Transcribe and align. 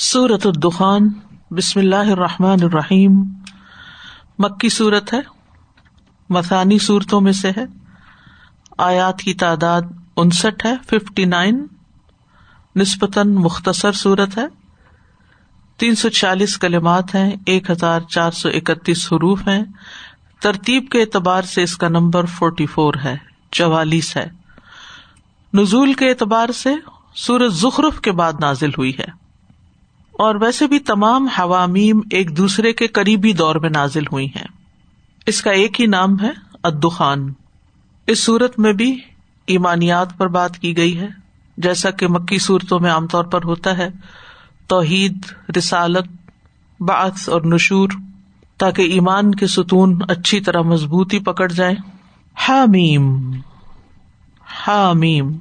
سورت 0.00 0.46
الدخان، 0.46 1.08
بسم 1.50 1.80
اللہ 1.80 1.96
الرحمٰن 1.96 2.58
الرحیم۔ 2.62 3.22
مکی 4.38 4.68
صورت 4.68 5.12
ہے 5.14 5.18
مسانی 6.28 6.78
صورتوں 6.78 7.20
میں 7.20 7.32
سے 7.32 7.50
ہے۔ 7.56 7.64
آیات 8.78 9.18
کی 9.18 9.34
تعداد 9.34 9.82
انسٹھ 10.16 10.66
ہے 10.66 10.74
ففٹی 10.86 11.24
نائن 11.24 11.66
نسبتاً 12.76 13.34
مختصر 13.34 13.92
صورت 13.92 14.38
ہے۔ 14.38 14.46
تین 15.76 15.94
سو 15.94 16.08
چالیس 16.08 16.58
کلمات 16.58 17.14
ہیں، 17.14 17.36
ایک 17.46 17.70
ہزار 17.70 18.00
چار 18.00 18.30
سو 18.30 18.48
اکتیس 18.48 19.12
حروف 19.12 19.48
ہیں۔ 19.48 19.64
ترتیب 20.40 20.88
کے 20.90 21.00
اعتبار 21.00 21.42
سے 21.42 21.62
اس 21.62 21.76
کا 21.76 21.88
نمبر 21.88 22.24
فورٹی 22.24 22.66
فور 22.66 22.94
ہے، 23.04 23.16
چوالیس 23.50 24.16
ہے۔ 24.16 24.28
نزول 25.54 25.92
کے 25.92 26.08
اعتبار 26.08 26.48
سے 26.48 26.74
سورج 27.14 27.52
زخرف 27.52 28.00
کے 28.00 28.12
بعد 28.12 28.32
نازل 28.40 28.70
ہوئی 28.78 28.92
ہے۔ 28.98 29.17
اور 30.18 30.34
ویسے 30.34 30.66
بھی 30.66 30.78
تمام 30.78 31.26
حوامیم 31.26 32.00
ایک 32.10 32.36
دوسرے 32.36 32.72
کے 32.72 32.86
قریبی 32.86 33.32
دور 33.32 33.56
میں 33.56 33.70
نازل 33.70 34.02
ہوئی 34.12 34.26
ہیں۔ 34.26 34.46
اس 35.26 35.42
کا 35.42 35.50
ایک 35.50 35.80
ہی 35.80 35.86
نام 35.86 36.20
ہے 36.20 36.30
ادخان 36.62 37.32
اس 38.06 38.24
صورت 38.24 38.58
میں 38.58 38.72
بھی 38.72 38.98
ایمانیات 39.46 40.18
پر 40.18 40.28
بات 40.28 40.58
کی 40.58 40.76
گئی 40.76 41.00
ہے۔ 41.00 41.08
جیسا 41.56 41.90
کہ 41.90 42.08
مکی 42.08 42.38
صورتوں 42.38 42.80
میں 42.80 42.90
عام 42.90 43.06
طور 43.06 43.24
پر 43.24 43.44
ہوتا 43.44 43.78
ہے، 43.78 43.88
توحید، 44.66 45.18
رسالت 45.56 46.06
باعث 46.80 47.28
اور 47.28 47.42
نشور، 47.42 47.88
تاکہ 48.58 48.82
ایمان 48.82 49.34
کے 49.34 49.46
ستون 49.46 49.98
اچھی 50.08 50.40
طرح 50.40 50.60
مضبوطی 50.60 51.18
پکڑ 51.18 51.52
جائے 51.52 51.74
حامیم۔ 52.34 53.32
حامیم۔ 54.66 55.32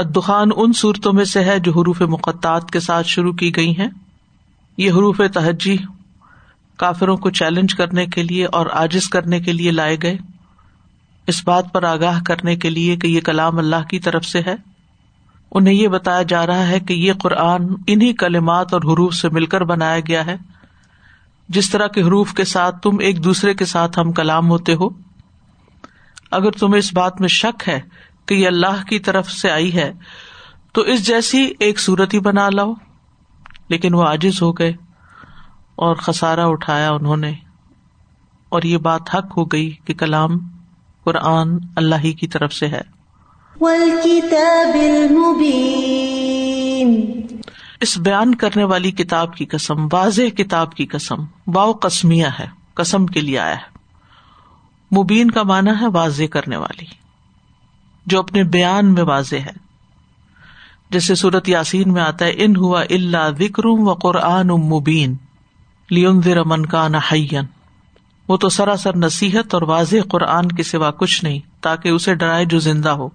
ادخان 0.00 0.48
ان 0.56 0.72
صورتوں 0.72 1.12
میں 1.12 1.24
سے 1.24 1.44
ہے 1.44 1.58
جو 1.58 1.72
حروف 1.72 2.02
مقطعات 2.02 2.70
کے 2.70 2.80
ساتھ 2.80 3.06
شروع 3.06 3.32
کی 3.32 3.56
گئی 3.56 3.70
ہیں۔ 3.78 3.88
یہ 4.76 4.90
حروف 4.90 5.20
تہجی 5.34 5.76
کافروں 6.76 7.16
کو 7.16 7.30
چیلنج 7.30 7.74
کرنے 7.74 8.06
کے 8.06 8.22
لیے 8.22 8.46
اور 8.46 8.66
آجز 8.72 9.08
کرنے 9.08 9.40
کے 9.40 9.52
لیے 9.52 9.70
لائے 9.70 9.96
گئے۔ 10.02 10.16
اس 11.26 11.44
بات 11.44 11.72
پر 11.72 11.82
آگاہ 11.82 12.20
کرنے 12.26 12.56
کے 12.56 12.70
لیے 12.70 12.96
کہ 12.96 13.06
یہ 13.06 13.20
کلام 13.20 13.58
اللہ 13.58 13.84
کی 13.90 13.98
طرف 13.98 14.24
سے 14.24 14.40
ہے۔ 14.46 14.54
انہیں 15.52 15.74
یہ 15.74 15.88
بتایا 15.88 16.22
جا 16.22 16.46
رہا 16.46 16.68
ہے 16.68 16.80
کہ 16.80 16.92
یہ 16.92 17.12
قرآن 17.12 17.66
انہیں 17.86 18.12
کلمات 18.12 18.74
اور 18.74 18.82
حروف 18.82 19.14
سے 19.14 19.28
مل 19.28 19.46
کر 19.46 19.64
بنایا 19.64 20.00
گیا 20.00 20.26
ہے۔ 20.26 20.36
جس 21.48 21.70
طرح 21.70 21.86
کے 21.86 22.02
حروف 22.02 22.34
کے 22.34 22.44
ساتھ 22.44 22.76
تم 22.82 22.98
ایک 23.00 23.24
دوسرے 23.24 23.54
کے 23.54 23.64
ساتھ 23.64 23.98
ہم 23.98 24.12
کلام 24.12 24.48
ہوتے 24.48 24.74
ہو۔ 24.74 24.88
اگر 26.30 26.50
تمہیں 26.50 26.78
اس 26.78 26.94
بات 26.94 27.20
میں 27.20 27.28
شک 27.28 27.68
ہے 27.68 27.80
کہ 28.28 28.34
یہ 28.34 28.46
اللہ 28.46 28.84
کی 28.88 28.98
طرف 28.98 29.30
سے 29.30 29.50
آئی 29.50 29.74
ہے 29.74 29.92
تو 30.72 30.80
اس 30.80 31.06
جیسی 31.06 31.52
ایک 31.58 31.80
صورت 31.80 32.14
ہی 32.14 32.20
بنا 32.20 32.48
لاؤ۔ 32.48 32.74
لیکن 33.68 33.94
وہ 33.94 34.02
عاجز 34.02 34.42
ہو 34.42 34.52
گئے 34.52 34.72
اور 35.74 35.96
خسارا 35.96 36.46
اٹھایا 36.46 36.90
انہوں 36.90 37.16
نے۔ 37.16 37.32
اور 38.48 38.62
یہ 38.62 38.78
بات 38.78 39.14
حق 39.14 39.36
ہو 39.36 39.44
گئی 39.44 39.76
کہ 39.84 39.94
کلام 39.94 40.38
قرآن 41.04 41.58
اللہ 41.76 41.94
ہی 42.04 42.12
کی 42.12 42.28
طرف 42.28 42.52
سے 42.52 42.68
ہے۔ 42.68 42.80
اس 47.80 47.98
بیان 47.98 48.34
کرنے 48.34 48.64
والی 48.64 48.90
کتاب 48.90 49.34
کی 49.36 49.44
قسم 49.44 49.88
واضح 49.92 50.22
کتاب 50.22 50.74
کی 50.74 50.86
قسم 50.86 51.16
باؤ 51.46 51.72
قسمیا 51.72 52.38
ہے 52.38 52.46
قسم 52.74 53.06
کے 53.06 53.20
لیے 53.20 53.38
آیا 53.38 53.56
ہے۔ 53.56 53.78
مبین 54.98 55.30
کا 55.30 55.42
مانا 55.42 55.80
ہے 55.80 55.86
واضح 55.86 56.24
کرنے 56.32 56.56
والی۔ 56.56 57.07
جو 58.08 58.18
اپنے 58.18 58.44
بیان 58.44 58.94
میں 58.94 59.02
واضح 59.02 59.36
ہے۔ 59.36 59.68
جیسے 60.90 61.14
صورت 61.14 61.48
یاسین 61.48 61.92
میں 61.92 62.02
آتا 62.02 62.24
ہے، 62.24 62.32
ان 62.36 62.56
ہوا 62.56 62.82
اللہ 62.90 63.30
وکر 63.40 63.66
و 63.66 63.94
قرآن 63.94 64.46
مبین 64.46 65.16
لیون 65.90 66.20
من 66.46 66.66
کا 66.66 66.88
نہ 66.88 66.96
وہ 68.28 68.36
تو 68.36 68.48
سراسر 68.48 68.96
نصیحت 68.96 69.54
اور 69.54 69.62
واضح 69.62 69.96
قرآن 70.08 70.48
کے 70.48 70.62
سوا 70.62 70.90
کچھ 70.90 71.24
نہیں، 71.24 71.38
تاکہ 71.60 71.88
اسے 71.88 72.14
ڈرائے 72.14 72.44
جو 72.44 72.58
زندہ 72.58 72.88
ہو۔ 72.88 73.08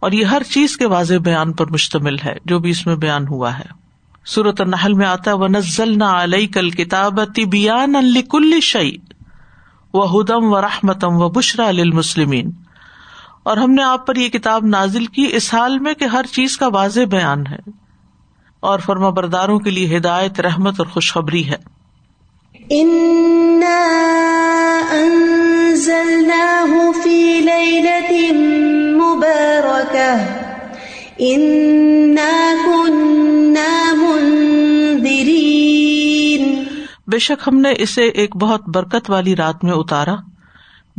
اور 0.00 0.12
یہ 0.12 0.24
ہر 0.24 0.42
چیز 0.42 0.76
کے 0.76 0.86
واضح 0.86 1.14
بیان 1.14 1.52
پر 1.52 1.66
مشتمل 1.66 2.16
ہے، 2.24 2.36
جو 2.44 2.58
بھی 2.58 2.70
اس 2.70 2.86
میں 2.86 2.96
بیان 2.96 3.28
ہوا 3.28 3.58
ہے۔ 3.58 3.80
صورت 4.26 4.60
النحل 4.60 4.92
میں 4.92 5.06
آتا 5.06 5.30
ہے 5.30 5.48
نزل 5.48 5.98
نہ 5.98 6.04
علیہ 6.04 6.46
کل 6.46 6.70
کتاب 6.70 7.20
بیان 7.50 7.96
الکل 7.96 8.60
شعی 8.60 8.92
و 9.92 10.20
ہدم 10.20 10.52
و 10.52 10.60
رحمتم 10.60 11.22
و 11.22 11.28
بشرا 11.28 11.68
المسلمین 11.68 12.50
اور 13.42 13.56
ہم 13.56 13.70
نے 13.70 13.82
آپ 13.82 14.06
پر 14.06 14.16
یہ 14.16 14.28
کتاب 14.28 14.66
نازل 14.66 15.06
کی 15.06 15.28
اس 15.32 15.54
حال 15.54 15.78
میں 15.78 15.94
کہ 15.94 16.04
ہر 16.04 16.24
چیز 16.32 16.56
کا 16.56 16.68
واضح 16.68 17.00
بیان 17.10 17.46
ہے 17.46 17.70
اور 18.60 18.78
فرما 18.78 19.10
برداروں 19.10 19.58
کے 19.58 19.70
لیے 19.70 19.96
ہدایت 19.96 20.40
رحمت 20.40 20.74
اور 20.78 20.86
خوشخبری 20.86 21.50
ہے۔ 21.50 21.80
بے 37.08 37.18
شک 37.18 37.48
ہم 37.48 37.60
نے 37.60 37.72
اسے 37.78 38.02
ایک 38.02 38.36
بہت 38.36 38.68
برکت 38.68 39.10
والی 39.10 39.36
رات 39.36 39.64
میں 39.64 39.72
اتارا۔ 39.72 40.14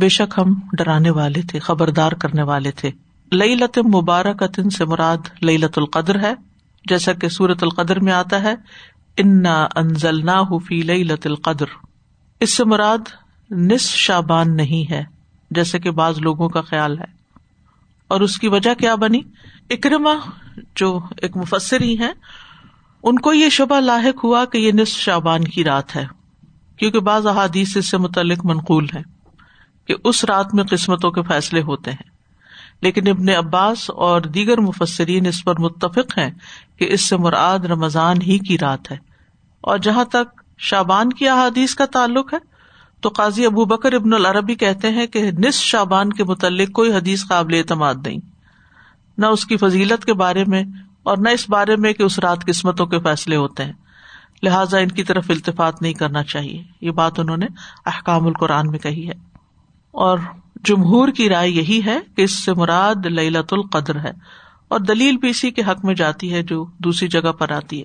بے 0.02 0.08
شک 0.08 0.38
ہم 0.38 0.54
ڈرانے 0.72 1.10
والے 1.10 1.42
تھے، 1.42 1.58
خبردار 1.58 2.12
کرنے 2.12 2.42
والے 2.42 2.70
تھے۔ 2.70 2.90
لئی 3.32 3.54
لت 3.54 3.78
مبارک 3.78 4.42
سے 4.72 4.84
مراد 4.84 5.16
لئی 5.42 5.56
لت 5.56 5.78
القدر 5.78 6.22
ہے۔ 6.22 6.34
جیسا 6.84 7.12
کہ 7.12 7.28
سورت 7.28 7.62
القدر 7.62 8.00
میں 8.00 8.12
آتا 8.12 8.42
ہے، 8.42 8.54
انا 9.16 9.68
انزل 9.76 10.26
نہ 10.26 10.58
فی 10.68 10.82
لئی 10.82 11.04
لت 11.04 11.26
القدر۔ 11.26 11.64
اس 12.40 12.56
سے 12.56 12.64
مراد 12.64 12.98
نس 13.50 13.80
شابان 13.80 14.56
نہیں 14.56 14.92
ہے 14.92 15.04
جیسے 15.50 15.78
کہ 15.78 15.90
بعض 15.90 16.18
لوگوں 16.18 16.48
کا 16.48 16.60
خیال 16.60 16.98
ہے۔ 16.98 17.06
اور 18.08 18.20
اس 18.20 18.38
کی 18.38 18.48
وجہ 18.48 18.74
کیا 18.74 18.94
بنی؟ 18.94 19.20
اکرما 19.70 20.14
جو 20.76 21.00
ایک 21.16 21.36
مفسر 21.36 21.80
ہی 21.80 21.98
ہے 21.98 22.12
ان 23.02 23.18
کو 23.18 23.32
یہ 23.32 23.48
شبہ 23.48 23.80
لاحق 23.80 24.24
ہوا 24.24 24.44
کہ 24.44 24.58
یہ 24.58 24.72
نصف 24.72 24.98
شابان 24.98 25.44
کی 25.44 25.64
رات 25.64 25.96
ہے، 25.96 26.06
کیونکہ 26.76 27.00
بعض 27.00 27.26
احادیث 27.26 27.76
اس 27.76 27.90
سے 27.90 27.98
متعلق 27.98 28.44
منقول 28.44 28.86
ہے 28.94 29.21
کہ 29.86 29.94
اس 30.04 30.24
رات 30.24 30.54
میں 30.54 30.64
قسمتوں 30.64 31.10
کے 31.10 31.22
فیصلے 31.22 31.62
ہوتے 31.62 31.90
ہیں۔ 31.90 32.12
لیکن 32.80 33.08
ابن 33.08 33.28
عباس 33.28 33.90
اور 33.90 34.20
دیگر 34.20 34.60
مفسرین 34.60 35.26
اس 35.26 35.44
پر 35.44 35.60
متفق 35.60 36.18
ہیں 36.18 36.30
کہ 36.76 36.92
اس 36.92 37.00
سے 37.00 37.16
مراد 37.16 37.58
رمضان 37.58 38.22
ہی 38.22 38.38
کی 38.38 38.58
رات 38.58 38.90
ہے۔ 38.90 38.96
اور 39.60 39.78
جہاں 39.78 40.04
تک 40.04 40.42
شابان 40.58 41.12
کی 41.12 41.28
احادیث 41.28 41.74
کا 41.74 41.86
تعلق 41.86 42.34
ہے، 42.34 42.38
تو 43.00 43.08
قاضی 43.08 43.46
ابو 43.46 43.64
بکر 43.64 43.92
ابن 43.92 44.12
العربی 44.12 44.54
کہتے 44.54 44.90
ہیں 44.90 45.06
کہ 45.06 45.30
نس 45.30 45.54
شابان 45.54 46.12
کے 46.12 46.24
متعلق 46.24 46.72
کوئی 46.72 46.92
حدیث 46.92 47.24
قابل 47.28 47.54
اعتماد 47.54 47.94
نہیں۔ 48.06 48.18
نہ 49.18 49.26
اس 49.26 49.46
کی 49.46 49.56
فضیلت 49.56 50.04
کے 50.04 50.12
بارے 50.12 50.44
میں 50.44 50.62
اور 51.02 51.16
نہ 51.18 51.28
اس 51.28 51.50
بارے 51.50 51.76
میں 51.76 51.92
کہ 51.92 52.02
اس 52.02 52.18
رات 52.18 52.46
قسمتوں 52.46 52.86
کے 52.86 52.98
فیصلے 52.98 53.36
ہوتے 53.36 53.64
ہیں۔ 53.64 53.72
لہٰذا 54.42 54.78
ان 54.78 54.88
کی 54.88 55.02
طرف 55.02 55.24
التفاط 55.28 55.82
نہیں 55.82 55.92
کرنا 55.92 56.22
چاہیے۔ 56.22 56.62
یہ 56.80 56.90
بات 56.90 57.20
انہوں 57.20 57.36
نے 57.36 57.46
احکام 57.86 58.26
القرآن 58.26 58.70
میں 58.70 58.78
کہی 58.78 59.08
ہے۔ 59.08 59.31
اور 59.92 60.18
جمہور 60.64 61.08
کی 61.08 61.28
رائے 61.28 61.50
یہی 61.50 61.80
ہے 61.84 61.98
کہ 62.16 62.22
اس 62.22 62.44
سے 62.44 62.54
مراد 62.54 63.06
للت 63.06 63.52
القدر 63.52 63.96
ہے 63.96 64.12
اور 64.68 64.80
دلیل 64.80 65.16
بھی 65.16 65.30
اسی 65.30 65.50
کے 65.50 65.62
حق 65.62 65.84
میں 65.84 65.94
جاتی 65.94 66.34
ہے 66.34 66.42
جو 66.42 66.66
دوسری 66.78 67.08
جگہ 67.08 67.32
پر 67.32 67.50
آتی 67.50 67.80
ہے 67.80 67.84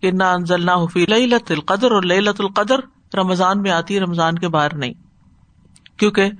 کہ 0.00 0.10
نہ 0.10 0.22
انزل 0.22 0.66
نہ 0.66 0.70
حفیع 0.70 1.06
لت 1.08 1.50
القدر 1.50 1.90
اور 1.90 2.02
للت 2.02 2.40
القدر 2.40 2.80
رمضان 3.16 3.62
میں 3.62 3.70
آتی 3.70 3.94
ہے، 3.94 4.00
رمضان 4.00 4.34
کے 4.34 4.48
باہر 4.48 4.74
نہیں۔ 4.74 4.92
کیونکہ 5.96 6.30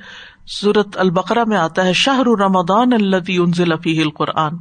سورت 0.46 0.98
البقرا 0.98 1.44
میں 1.46 1.56
آتا 1.56 1.84
ہے 1.84 1.92
شاہ 1.92 2.18
رمضان 2.18 2.92
الفی 2.92 3.38
انزل 3.38 3.76
فی 3.82 4.02
القرآن۔ 4.02 4.52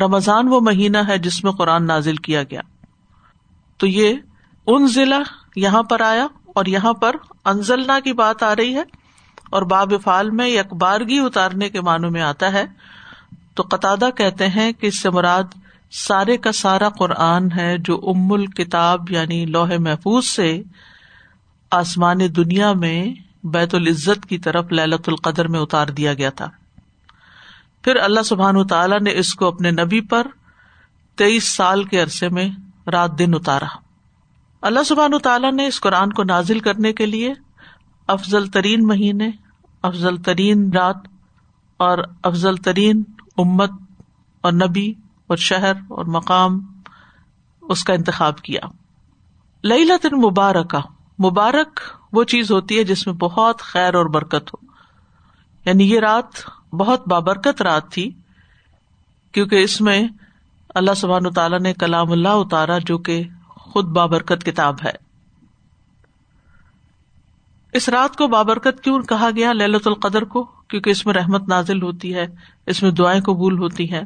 رمضان 0.00 0.48
وہ 0.48 0.60
مہینہ 0.60 0.98
ہے 1.08 1.18
جس 1.18 1.44
میں 1.44 1.52
قرآن 1.52 1.86
نازل 1.86 2.16
کیا 2.16 2.42
گیا۔ 2.42 2.60
تو 3.76 3.86
یہ 3.86 4.14
ان 4.66 4.86
ضلع 4.86 5.18
یہاں 5.56 5.82
پر 5.82 6.00
آیا 6.00 6.26
اور 6.46 6.64
یہاں 6.66 6.92
پر 6.92 7.16
انزلنا 7.44 8.00
کی 8.00 8.12
بات 8.12 8.42
آ 8.42 8.56
رہی 8.56 8.74
ہے۔ 8.74 9.01
اور 9.52 9.62
باب 9.62 9.92
فال 10.04 10.30
میں 10.30 10.48
یکبارگی 10.48 11.18
اتارنے 11.18 11.68
کے 11.68 11.80
معنوں 11.80 12.10
میں 12.10 12.22
آتا 12.22 12.52
ہے۔ 12.52 12.64
تو 13.54 13.62
قطع 13.62 14.10
کہتے 14.10 14.48
ہیں 14.48 14.72
کہ 14.72 14.86
اس 14.86 15.02
سے 15.02 15.10
مراد 15.10 15.42
سارے 15.90 16.36
کا 16.36 16.52
سارا 16.52 16.88
قرآن 16.88 17.52
ہے 17.52 17.78
جو 17.78 18.00
ام 18.06 18.32
الکتاب 18.32 19.10
یعنی 19.10 19.44
لوہ 19.44 19.68
محفوظ 19.78 20.26
سے 20.26 20.62
آسمان 21.70 22.18
دنیا 22.36 22.72
میں 22.72 23.14
بیت 23.44 23.74
العزت 23.74 24.26
کی 24.26 24.38
طرف 24.38 24.72
للت 24.72 25.08
القدر 25.08 25.48
میں 25.48 25.60
اتار 25.60 25.86
دیا 25.86 26.14
گیا 26.14 26.30
تھا۔ 26.30 26.48
پھر 27.82 27.96
اللہ 27.96 28.20
سبحان 28.24 28.66
تعالیٰ 28.66 29.00
نے 29.00 29.10
اس 29.14 29.34
کو 29.34 29.46
اپنے 29.46 29.70
نبی 29.70 30.00
پر 30.00 30.26
تیئیس 31.16 31.48
سال 31.48 31.84
کے 31.84 32.02
عرصے 32.02 32.28
میں 32.28 32.48
رات 32.90 33.18
دن 33.18 33.34
اتارا۔ 33.34 33.66
اللہ 34.62 34.82
سبحان 34.82 35.18
تعالیٰ 35.18 35.52
نے 35.52 35.66
اس 35.66 35.80
قرآن 35.80 36.12
کو 36.12 36.22
نازل 36.22 36.60
کرنے 36.60 36.92
کے 36.92 37.06
لیے 37.06 37.32
افضل 38.08 38.46
ترین 38.46 38.86
مہینے 38.86 39.30
افضل 39.82 40.16
ترین 40.16 40.70
رات 40.72 40.96
اور 41.76 41.98
افضل 42.22 42.56
ترین 42.56 43.02
امت 43.38 43.70
اور 44.40 44.52
نبی 44.52 44.94
اور 45.26 45.36
شہر 45.36 45.72
اور 45.76 46.04
مقام 46.04 46.80
اس 47.60 47.84
کا 47.84 47.94
انتخاب 47.94 48.40
کیا۔ 48.40 48.60
لئی 49.64 49.84
لطن 49.84 50.20
مبارک 50.20 50.76
مبارک 51.24 51.80
وہ 52.12 52.24
چیز 52.24 52.52
ہوتی 52.52 52.78
ہے 52.78 52.84
جس 52.84 53.06
میں 53.06 53.14
بہت 53.14 53.60
خیر 53.60 53.94
اور 53.94 54.06
برکت 54.06 54.54
ہو۔ 54.54 54.66
یعنی 55.64 55.90
یہ 55.90 56.00
رات 56.00 56.48
بہت 56.74 57.08
بابرکت 57.08 57.62
رات 57.62 57.90
تھی، 57.90 58.10
کیونکہ 59.32 59.62
اس 59.62 59.80
میں 59.80 60.08
اللہ 60.74 60.94
سبحان 60.96 61.32
تعالیٰ 61.32 61.60
نے 61.60 61.74
کلام 61.74 62.12
اللہ 62.12 62.28
اتارا 62.28 62.78
جو 62.78 62.98
کہ 62.98 63.22
خود 63.46 63.84
بابرکت 63.84 64.44
کتاب 64.44 64.74
ہے۔ 64.84 65.11
اس 67.72 67.88
رات 67.88 68.16
کو 68.16 68.28
بابرکت 68.28 68.80
کیوں 68.80 69.02
کہا 69.02 69.30
گیا 69.36 69.52
للت 69.52 69.86
القدر 69.86 70.22
کو؟ 70.22 70.44
کیونکہ 70.44 70.90
اس 70.90 71.06
میں 71.06 71.14
رحمت 71.14 71.48
نازل 71.48 71.82
ہوتی 71.82 72.14
ہے، 72.14 72.26
اس 72.66 72.82
میں 72.82 72.90
دعائیں 72.90 73.20
قبول 73.20 73.58
ہوتی 73.58 73.92
ہیں۔ 73.92 74.02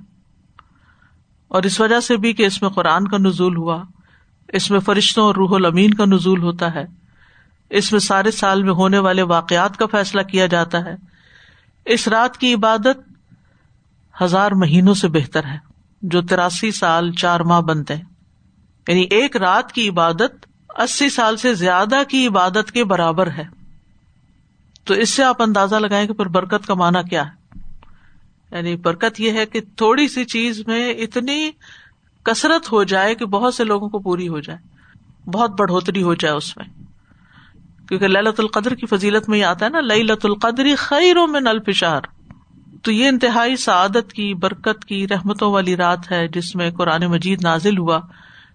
اور 1.49 1.63
اس 1.63 1.81
وجہ 1.81 2.01
سے 2.01 2.17
بھی 2.17 2.33
کہ 2.33 2.47
اس 2.47 2.63
میں 2.63 2.71
قرآن 2.71 3.09
کا 3.09 3.19
نزول 3.19 3.57
ہوا، 3.57 3.83
اس 4.49 4.71
میں 4.71 4.81
فرشتوں 4.81 5.25
اور 5.25 5.35
روح 5.35 5.55
المین 5.55 5.95
کا 5.95 6.05
نزول 6.05 6.43
ہوتا 6.43 6.75
ہے۔ 6.75 6.85
اس 7.71 7.93
میں 7.93 8.01
سارے 8.01 8.31
سال 8.31 8.63
میں 8.63 8.73
ہونے 8.73 8.99
والے 8.99 9.23
واقعات 9.23 9.77
کا 9.77 9.87
فیصلہ 9.87 10.23
کیا 10.23 10.47
جاتا 10.47 10.85
ہے۔ 10.85 10.95
اس 11.85 12.09
رات 12.09 12.37
کی 12.37 12.55
عبادت 12.55 13.13
ہزار 14.23 14.53
مہینوں 14.53 14.95
سے 14.95 15.09
بہتر 15.09 15.45
ہے، 15.45 15.59
جو 16.03 16.23
تراسی 16.23 16.71
سال 16.71 17.13
چار 17.13 17.41
ماہ 17.41 17.61
بنتے 17.61 17.95
ہیں۔ 17.95 18.05
یعنی 18.89 19.07
ایک 19.11 19.37
رات 19.37 19.73
کی 19.73 19.89
عبادت 19.89 20.47
اسی 20.69 21.11
سال 21.11 21.37
سے 21.37 21.55
زیادہ 21.55 21.97
کی 22.09 22.27
عبادت 22.27 22.73
کے 22.73 22.85
برابر 22.85 23.27
ہے۔ 23.27 23.56
تو 24.87 24.95
اس 24.95 25.11
سے 25.11 25.25
آپ 25.25 25.43
اندازہ 25.43 25.77
لگائیں 25.77 26.07
کہ 26.07 26.13
پھر 26.13 26.27
برکت 26.27 26.67
کا 26.67 26.75
معنی 26.75 27.09
کیا 27.09 27.25
ہے؟ 27.27 27.59
یعنی 28.51 28.77
برکت 28.77 29.21
یہ 29.21 29.33
ہے 29.33 29.47
کہ 29.47 29.61
تھوڑی 29.77 30.09
سی 30.09 30.25
چیز 30.25 30.63
میں 30.67 30.95
اتنی 30.95 31.51
کثرت 32.23 32.73
ہو 32.73 32.85
جائے 32.85 33.15
کہ 33.15 33.25
بہت 33.25 33.55
سے 33.55 33.65
لوگوں 33.65 33.89
کو 33.89 33.99
پوری 33.99 34.29
ہو 34.29 34.41
جائے، 34.41 34.59
بہت 35.31 35.51
بڑھوتری 35.59 36.03
ہو 36.03 36.15
جائے 36.15 36.35
اس 36.35 36.57
میں۔ 36.57 36.65
کیونکہ 37.89 38.07
للت 38.07 38.41
القدر 38.41 38.75
کی 38.75 38.87
فضیلت 38.87 39.29
میں 39.29 39.39
یہ 39.39 39.45
آتا 39.45 39.65
ہے 39.65 39.71
نا 39.71 39.81
لئی 39.81 40.03
لت 40.03 40.25
القدری 40.25 40.75
خیروں 40.75 41.27
میں 41.27 41.41
نل 41.41 41.59
پشار 41.59 42.01
تو 42.83 42.93
یہ 42.93 43.09
انتہائی 43.09 43.57
سعادت 43.57 44.13
کی، 44.13 44.35
برکت 44.35 44.85
کی 44.85 45.09
رحمتوں 45.09 45.53
والی 45.53 45.77
رات 45.77 46.13
ہے 46.13 46.29
جس 46.29 46.57
میں 46.57 46.71
قرآن 46.71 47.07
مجید 47.07 47.43
نازل 47.43 47.79
ہوا، 47.79 48.01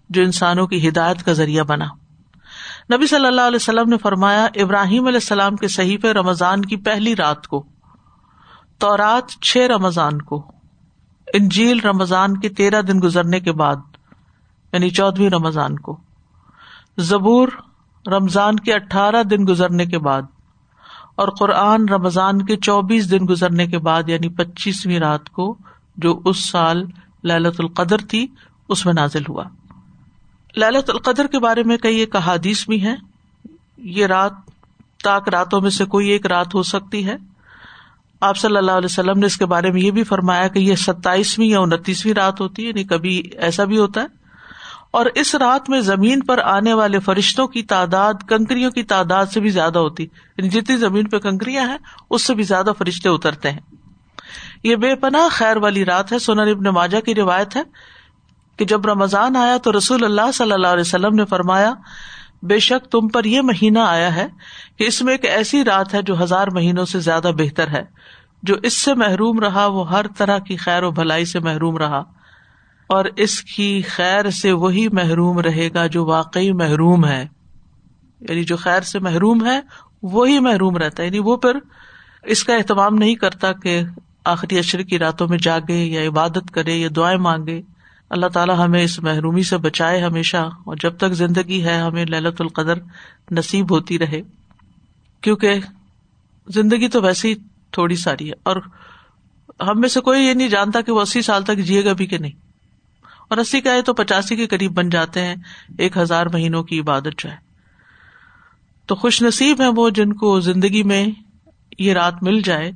جو 0.10 0.22
انسانوں 0.22 0.68
کی 0.68 0.89
ہدایت 0.89 1.24
کا 1.24 1.34
ذریعہ 1.34 1.63
بنا۔ 1.63 1.86
نبی 2.89 3.07
صلی 3.07 3.25
اللہ 3.25 3.42
علیہ 3.42 3.56
وسلم 3.56 3.89
نے 3.89 3.98
فرمایا، 3.98 4.45
ابراہیم 4.56 5.07
علیہ 5.07 5.19
السلام 5.22 5.56
کے 5.56 5.68
صحیف 5.68 6.06
رمضان 6.16 6.62
کی 6.62 6.78
پہلی 6.78 7.16
رات 7.16 7.48
کو 7.48 7.63
تو 8.81 8.95
رات 8.98 9.30
چھ 9.42 9.68
رمضان 9.69 10.22
کو، 10.22 10.42
انجیل 11.28 11.80
رمضان 11.80 12.38
کے 12.38 12.50
تیرہ 12.50 12.81
دن 12.81 13.01
گزرنے 13.04 13.39
کے 13.39 13.51
بعد 13.54 13.75
یعنی 14.74 14.89
چودہ 14.89 15.30
رمضان 15.33 15.80
کو، 15.80 15.98
زبور 16.98 17.48
رمضان 18.06 18.56
کے 18.56 18.74
اٹھارہ 18.74 19.24
دن 19.24 19.45
گزرنے 19.48 19.86
کے 19.86 20.00
بعد، 20.00 20.22
اور 21.16 21.27
قرآن 21.39 21.88
رمضان 21.89 22.45
کے 22.45 22.56
چوبیس 22.57 23.10
دن 23.12 23.25
گزرنے 23.30 23.68
کے 23.68 23.80
بعد 23.80 24.10
یعنی 24.10 24.30
پچیسویں 24.30 25.00
رات 25.00 25.30
کو، 25.30 25.56
جو 25.98 26.19
اس 26.25 26.50
سال 26.50 26.84
للت 27.24 27.60
القدر 27.60 27.98
تھی، 28.10 28.27
اس 28.69 28.86
میں 28.86 28.94
نازل 28.94 29.24
ہوا۔ 29.30 29.44
للت 30.57 30.89
القدر 30.89 31.27
کے 31.27 31.39
بارے 31.39 31.63
میں 31.63 31.77
کئی 31.77 31.98
ایک 31.98 32.15
احادیث 32.15 32.68
بھی 32.68 32.86
ہیں۔ 32.86 32.95
یہ 33.77 34.06
رات، 34.06 34.31
تاک 35.03 35.30
راتوں 35.30 35.62
میں 35.62 35.69
سے 35.69 35.86
کوئی 35.86 36.07
ایک 36.07 36.25
رات 36.25 36.56
ہو 36.56 36.63
سکتی 36.63 37.07
ہے۔ 37.07 37.15
آپ 38.21 38.38
صلی 38.38 38.57
اللہ 38.57 38.71
علیہ 38.71 38.86
وسلم 38.86 39.19
نے 39.19 39.25
اس 39.25 39.38
کے 39.38 39.45
بارے 39.45 39.71
میں 39.71 39.81
یہ 39.81 39.92
بھی 39.92 40.03
فرمایا 40.03 40.48
کہ 40.48 40.59
یہ 40.59 40.75
ستائیسویں 40.75 41.48
یا 41.48 41.59
انتیسویں 41.59 42.13
رات 42.13 42.42
ہوتی 42.42 42.63
ہے 42.63 42.68
یعنی 42.68 42.83
کبھی 42.83 43.24
ایسا 43.38 43.63
بھی 43.63 43.77
ہوتا 43.77 44.01
ہے۔ 44.01 44.06
اور 44.92 45.06
اس 45.15 45.36
رات 45.36 45.69
میں 45.69 45.81
زمین 45.81 46.19
پر 46.19 46.38
آنے 46.38 46.74
والے 46.74 47.00
فرشتوں 47.00 47.48
کی 47.48 47.63
تعداد، 47.63 48.13
کنکریوں 48.27 48.71
کی 48.71 48.83
تعداد 48.83 49.25
سے 49.25 49.39
بھی 49.39 49.50
زیادہ 49.50 49.80
ہوتی۔ 49.80 50.03
یعنی 50.38 50.50
جتنی 50.50 50.77
زمین 50.77 51.09
پہ 51.09 51.18
کنکریاں 51.18 51.68
ہیں، 51.68 51.77
اس 52.09 52.25
سے 52.25 52.33
بھی 52.33 52.44
زیادہ 52.44 52.71
فرشتے 52.77 53.09
اترتے 53.09 53.51
ہیں۔ 53.51 53.59
یہ 54.63 54.75
بے 54.75 54.95
پناہ 54.95 55.27
خیر 55.31 55.57
والی 55.57 55.86
رات 55.86 56.12
ہے 56.12 56.19
سونر 56.19 56.48
ابن 56.48 56.63
ماجا 56.63 57.00
کی 57.00 57.15
روایت 57.15 57.56
ہے۔ 57.56 57.63
کہ 58.62 58.66
جب 58.66 58.86
رمضان 58.86 59.36
آیا 59.36 59.58
تو 59.58 59.78
رسول 59.78 60.04
اللہ 60.04 60.31
صلی 60.34 60.52
اللہ 60.52 60.68
علیہ 60.68 60.81
وسلم 60.81 61.16
نے 61.16 61.25
فرمایا، 61.25 61.74
بے 62.44 62.60
شک 62.60 62.86
تم 62.86 63.08
پر 63.08 63.24
یہ 63.24 63.42
مہینہ 63.42 63.80
آیا 63.80 64.16
ہے 64.16 64.28
کہ 64.78 64.84
اس 64.84 65.02
میں 65.02 65.13
ایک 65.13 65.25
ایسی 65.25 65.63
رات 65.63 65.94
ہے 65.94 66.02
جو 66.02 66.24
ہزار 66.24 66.48
مہینوں 66.48 66.86
سے 66.86 67.00
زیادہ 67.00 67.31
بہتر 67.38 67.68
ہے، 67.68 67.84
جو 68.44 68.56
اس 68.63 68.78
سے 68.78 68.94
محروم 68.94 69.40
رہا، 69.40 69.66
وہ 69.66 69.90
ہر 69.90 70.08
طرح 70.08 70.38
کی 70.38 70.58
خیر 70.58 70.84
و 70.84 70.92
بھلائی 70.92 71.25
سے 71.25 71.40
محروم 71.40 71.78
رہا، 71.78 72.04
اور 72.88 73.06
اس 73.16 73.42
کی 73.42 73.81
خیر 73.81 74.30
سے 74.30 74.52
وہی 74.52 74.88
محروم 74.88 75.40
رہے 75.40 75.69
گا 75.74 75.88
جو 75.88 76.06
واقعی 76.06 76.52
محروم 76.52 77.06
ہے۔ 77.06 77.28
یعنی 78.19 78.44
جو 78.44 78.58
خیر 78.58 78.81
سے 78.81 79.00
محروم 79.00 79.46
ہے، 79.46 79.62
وہی 80.04 80.40
محروم 80.40 80.78
رہتا 80.78 81.04
ہے۔ 81.04 81.08
یعنی 81.08 81.19
وہ 81.19 81.38
پھر 81.38 81.58
اس 82.24 82.44
کا 82.44 82.56
اہتمام 82.56 82.96
نہیں 82.96 83.16
کرتا 83.16 83.52
کہ 83.52 83.81
آخری 84.25 84.60
اشر 84.60 84.81
کی 84.81 85.00
راتوں 85.00 85.28
میں 85.28 85.38
جاگے 85.38 85.86
یا 85.86 86.10
عبادت 86.10 86.52
کرے 86.54 86.74
یا 86.74 86.90
دعائیں 86.96 87.19
مانگے۔ 87.19 87.62
اللہ 88.12 88.25
تعالیٰ 88.25 88.58
ہمیں 88.58 88.84
اس 88.84 89.00
محرومی 89.00 89.44
سے 89.44 89.58
بچائے 89.58 90.02
ہمیشہ 90.02 90.38
اور 90.38 90.75
جب 90.81 90.98
تک 90.98 91.12
زندگی 91.12 91.66
ہے 91.66 91.78
ہمیں 91.78 92.06
للت 92.06 92.42
القدر 92.42 92.74
نصیب 93.31 93.72
ہوتی 93.72 94.00
رہے۔ 94.00 94.22
کیونکہ 95.22 95.54
زندگی 96.48 96.88
تو 96.88 97.02
ویسے 97.02 97.28
ہی 97.28 97.36
تھوڑی 97.72 97.96
ساری 97.96 98.28
ہے 98.28 98.34
اور 98.44 98.56
ہم 99.62 99.80
میں 99.80 99.90
سے 99.90 100.02
کوئی 100.02 100.24
یہ 100.24 100.34
نہیں 100.34 100.48
جانتا 100.48 100.81
کہ 100.81 100.92
وہ 100.92 101.02
اسی 101.02 101.22
سال 101.22 101.44
تک 101.44 101.58
جیے 101.58 101.86
گا 101.86 101.94
بھی 101.94 102.06
کہ 102.06 102.18
نہیں۔ 102.18 102.31
اور 103.28 103.38
اسی 103.38 103.62
کا 103.62 103.74
ہے 103.74 103.81
تو 103.81 103.94
پچاسی 103.94 104.36
کے 104.36 104.48
قریب 104.48 104.72
بن 104.74 104.90
جاتے 104.90 105.22
ہیں، 105.22 105.36
ایک 105.78 105.98
ہزار 105.98 106.25
مہینوں 106.25 106.63
کی 106.63 106.80
عبادت 106.80 107.18
جو 107.18 107.31
ہے۔ 107.31 107.36
تو 108.86 108.96
خوش 108.96 109.22
نصیب 109.22 109.62
ہے 109.62 109.68
وہ 109.75 109.90
جن 109.90 110.13
کو 110.13 110.40
زندگی 110.40 110.84
میں 110.84 111.08
یہ 111.80 111.94
رات 111.94 112.24
مل 112.24 112.42
جائے، 112.42 112.72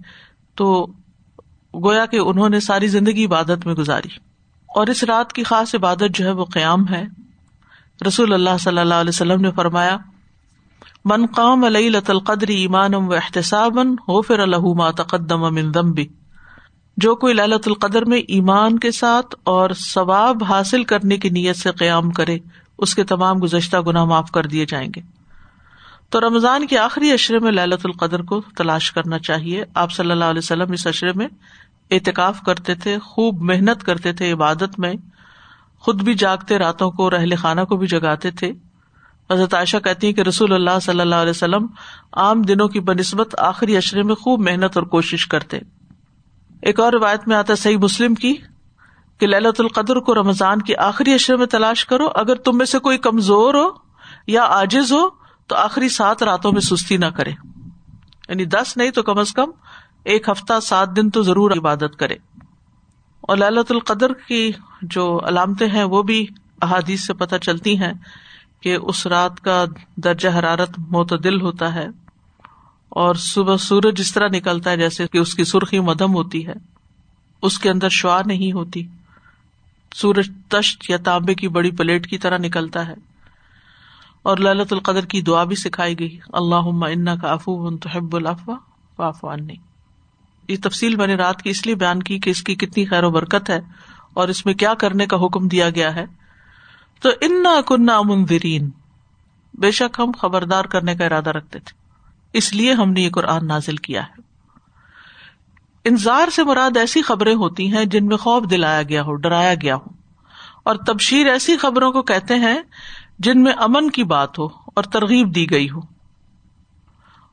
تو 0.56 0.88
گویا 1.74 2.06
کہ 2.06 2.18
انہوں 2.18 2.50
نے 2.50 2.60
ساری 2.60 2.88
زندگی 2.88 3.26
عبادت 3.26 3.66
میں 3.66 3.74
گزاری۔ 3.74 4.35
اور 4.76 4.88
اس 4.88 5.04
رات 5.04 5.34
کی 5.34 5.44
خاص 5.44 5.76
عبادت 5.76 6.14
جو 6.14 6.26
ہے 6.26 6.32
وہ 6.32 6.46
قیام 6.46 6.88
ہے۔ 6.88 7.04
رسول 8.08 8.34
اللہ 8.34 8.58
صلی 8.60 8.78
اللہ 8.78 8.94
علیہ 8.94 9.10
وسلم 9.10 9.42
نے 9.42 9.52
فرمایا، 9.52 9.98
من 11.06 11.26
قام 11.26 11.64
علیہ 11.64 11.90
لط 11.90 12.10
القدری 12.10 12.68
و 12.68 13.14
احتساب 13.14 13.80
ہو 13.82 14.22
فر 14.22 14.40
الحما 14.40 14.92
تقدم 14.92 15.92
بھی 15.92 16.08
جو 16.98 17.16
کوئی 17.16 17.34
للت 17.34 17.68
القدر 17.68 18.06
میں 18.06 18.18
ایمان 18.18 18.80
کے 18.80 18.92
ساتھ 18.92 19.36
اور 19.44 19.70
ثواب 19.78 20.44
حاصل 20.44 20.84
کرنے 20.84 21.18
کی 21.18 21.30
نیت 21.30 21.56
سے 21.56 21.72
قیام 21.72 22.12
کرے، 22.12 22.38
اس 22.78 22.96
کے 22.96 23.04
تمام 23.04 23.44
گزشتہ 23.44 23.78
گنا 23.78 24.06
معاف 24.06 24.32
کر 24.32 24.46
دیے 24.46 24.66
جائیں 24.66 24.90
گے۔ 24.96 25.02
تو 26.10 26.22
رمضان 26.22 26.68
کے 26.68 26.78
آخری 26.78 27.12
اشرے 27.12 27.40
میں 27.40 27.52
للت 27.52 27.86
القدر 27.86 28.22
کو 28.22 28.42
تلاش 28.58 28.92
کرنا 28.92 29.20
چاہیے۔ 29.20 29.64
آپ 29.76 29.92
صلی 29.92 30.12
اللہ 30.12 30.26
علیہ 30.26 30.44
وسلم 30.44 30.72
اس 30.72 30.88
اشرے 30.88 31.12
میں 31.16 31.28
اعتکاف 31.92 32.42
کرتے 32.42 32.76
تھے، 32.76 33.00
خوب 33.00 33.42
محنت 33.42 33.84
کرتے 33.84 34.14
تھے 34.14 34.32
عبادت 34.32 34.80
میں، 34.80 34.94
خود 35.80 36.02
بھی 36.04 36.14
جاگتے 36.14 36.60
راتوں 36.60 36.92
کو 36.92 37.10
رہل 37.10 37.36
خانہ 37.36 37.62
کو 37.62 37.76
بھی 37.76 37.88
جگاتے 37.88 38.32
تھے۔ 38.32 38.52
حضرت 39.32 39.54
عائشہ 39.54 39.78
کہتی 39.78 40.08
ہیں 40.08 40.14
کہ 40.14 40.22
رسول 40.22 40.54
اللہ 40.54 40.80
صلی 40.82 41.00
اللہ 41.00 41.16
علیہ 41.16 41.30
وسلم 41.30 41.68
عام 42.14 42.42
دنوں 42.42 42.68
کی 42.68 42.80
بنسبت 42.80 43.36
آخری 43.38 43.78
اشرے 43.78 44.04
میں 44.04 44.16
خوب 44.16 44.40
محنت 44.40 44.78
اور 44.78 44.84
کوشش 44.84 45.28
کرتے۔ 45.28 45.58
ایک 46.62 46.80
اور 46.80 46.94
روایت 46.94 47.28
میں 47.28 47.36
آتا 47.36 47.56
صحیح 47.56 47.78
مسلم 47.78 48.16
کی 48.16 48.34
کہ 49.18 49.28
للت 49.28 49.62
القدر 49.62 49.96
کو 49.96 50.16
رمضان 50.16 50.62
کی 50.62 50.76
آخری 50.76 51.14
اشرے 51.14 51.36
میں 51.36 51.46
تلاش 51.46 51.86
کرو، 51.86 52.08
اگر 52.16 52.36
تم 52.36 52.58
میں 52.58 52.66
سے 52.66 52.80
کوئی 52.80 52.98
کمزور 52.98 53.54
ہو 53.54 53.68
یا 54.28 54.44
آجز 54.44 54.92
ہو 54.92 55.10
تو 55.48 55.56
آخری 55.56 55.90
سات 55.90 56.24
راتوں 56.24 56.52
میں 56.52 56.62
سستی 56.62 56.98
نہ 56.98 57.06
کرے۔ 57.06 57.32
یعنی 58.30 58.46
دس 58.46 58.78
نہیں 58.78 58.92
تو 58.92 59.04
کم 59.04 59.18
از 59.18 59.34
کم 59.34 59.52
ایک 60.06 60.30
ہفتہ 60.30 60.60
سات 60.60 60.96
دن 60.96 61.10
تو 61.10 61.22
ضرور 61.22 61.52
عبادت 61.52 61.96
کرے۔ 61.98 62.16
اور 63.22 63.38
للت 63.38 63.72
القدر 63.72 64.14
کی 64.14 64.52
جو 64.82 65.22
علامتیں 65.28 65.68
ہیں 65.68 65.84
وہ 65.84 66.04
بھی 66.04 66.28
احادیث 66.62 67.08
سے 67.08 67.14
پتہ 67.14 67.36
چلتی 67.36 67.78
ہیں 67.78 67.94
کہ 68.60 68.76
اس 68.76 69.08
رات 69.08 69.42
کا 69.42 69.66
درجہ 69.98 70.30
حرارت 70.30 70.70
معتدل 70.78 71.42
ہوتا 71.42 71.74
ہے 71.74 71.88
اور 72.90 73.16
صبح 73.16 73.58
سورج 73.58 73.98
جس 73.98 74.14
طرح 74.14 74.28
نکلتا 74.28 74.72
ہے 74.72 74.78
جیسے 74.78 75.08
کہ 75.08 75.18
اس 75.18 75.36
کی 75.36 75.44
سرخی 75.44 75.80
مدم 75.80 76.14
ہوتی 76.14 76.48
ہے۔ 76.48 76.54
اس 77.42 77.60
کے 77.60 77.70
اندر 77.70 77.90
شعا 77.90 78.22
نہیں 78.26 78.52
ہوتی۔ 78.52 78.88
سورج 79.96 80.32
تشت 80.48 80.90
یا 80.90 80.98
تانبے 80.98 81.34
کی 81.34 81.48
بڑی 81.48 81.72
پلیٹ 81.72 82.10
کی 82.10 82.18
طرح 82.18 82.38
نکلتا 82.38 82.88
ہے۔ 82.88 82.94
اور 84.24 84.38
للت 84.38 84.74
القدر 84.74 85.06
کی 85.06 85.22
دعا 85.22 85.44
بھی 85.44 85.56
سکھائی 85.56 86.00
گئی۔ 86.00 86.20
اللہ 86.34 86.86
ان 86.86 87.06
کا 87.06 87.28
افو 87.28 87.78
تحب 87.78 88.16
الافوا 88.16 89.34
عنی۔ 89.34 89.75
یہ 90.48 90.56
تفصیل 90.64 90.96
میں 90.96 91.08
نے 91.08 91.16
رات 91.16 91.42
کی 91.42 91.50
اس 91.50 91.66
لیے 91.66 91.76
بیان 91.76 92.04
کی 92.04 92.20
کہ 92.20 92.30
اس 92.30 92.44
کی 92.44 92.56
کتنی 92.56 92.86
خیر 92.86 93.04
و 93.04 93.12
برکت 93.12 93.50
ہے 93.50 93.60
اور 94.14 94.28
اس 94.28 94.46
میں 94.46 94.54
کیا 94.54 94.74
کرنے 94.74 95.06
کا 95.06 95.18
حکم 95.18 95.48
دیا 95.48 95.70
گیا 95.70 95.96
ہے۔ 95.96 96.06
تو 97.02 97.10
انا 97.22 97.62
کنہ 97.68 98.02
منظرین 98.06 98.70
بے 99.54 99.72
شک 99.72 100.00
ہم 100.00 100.12
خبردار 100.18 100.66
کرنے 100.66 100.96
کا 100.96 101.06
ارادہ 101.06 101.30
رکھتے 101.30 101.60
تھے۔ 101.60 101.78
اس 102.34 102.54
لیے 102.54 102.74
ہم 102.74 102.92
نے 102.92 103.02
یہ 103.02 103.10
قرآن 103.10 103.48
نازل 103.48 103.76
کیا 103.76 104.04
ہے۔ 104.04 104.22
انظار 105.86 106.30
سے 106.30 106.44
مراد 106.44 106.78
ایسی 106.78 107.02
خبریں 107.02 107.36
ہوتی 107.36 107.74
ہیں 107.74 107.86
جن 107.86 108.06
میں 108.06 108.18
خوف 108.18 108.44
دلایا 108.50 108.82
گیا 108.82 109.02
ہو، 109.02 109.16
ڈرایا 109.16 109.54
گیا 109.54 109.76
ہو۔ 109.76 109.86
اور 110.64 110.76
تبشیر 110.76 111.28
ایسی 111.28 111.58
خبروں 111.58 111.92
کو 111.92 112.02
کہتے 112.02 112.36
ہیں 112.36 112.58
جن 113.20 113.44
میں 113.44 113.54
امن 113.58 113.90
کی 113.90 114.04
بات 114.04 114.40
ہو 114.40 114.46
اور 114.46 114.84
ترغیب 114.84 115.36
دی 115.36 115.52
گئی 115.52 115.70
ہو۔ 115.70 115.80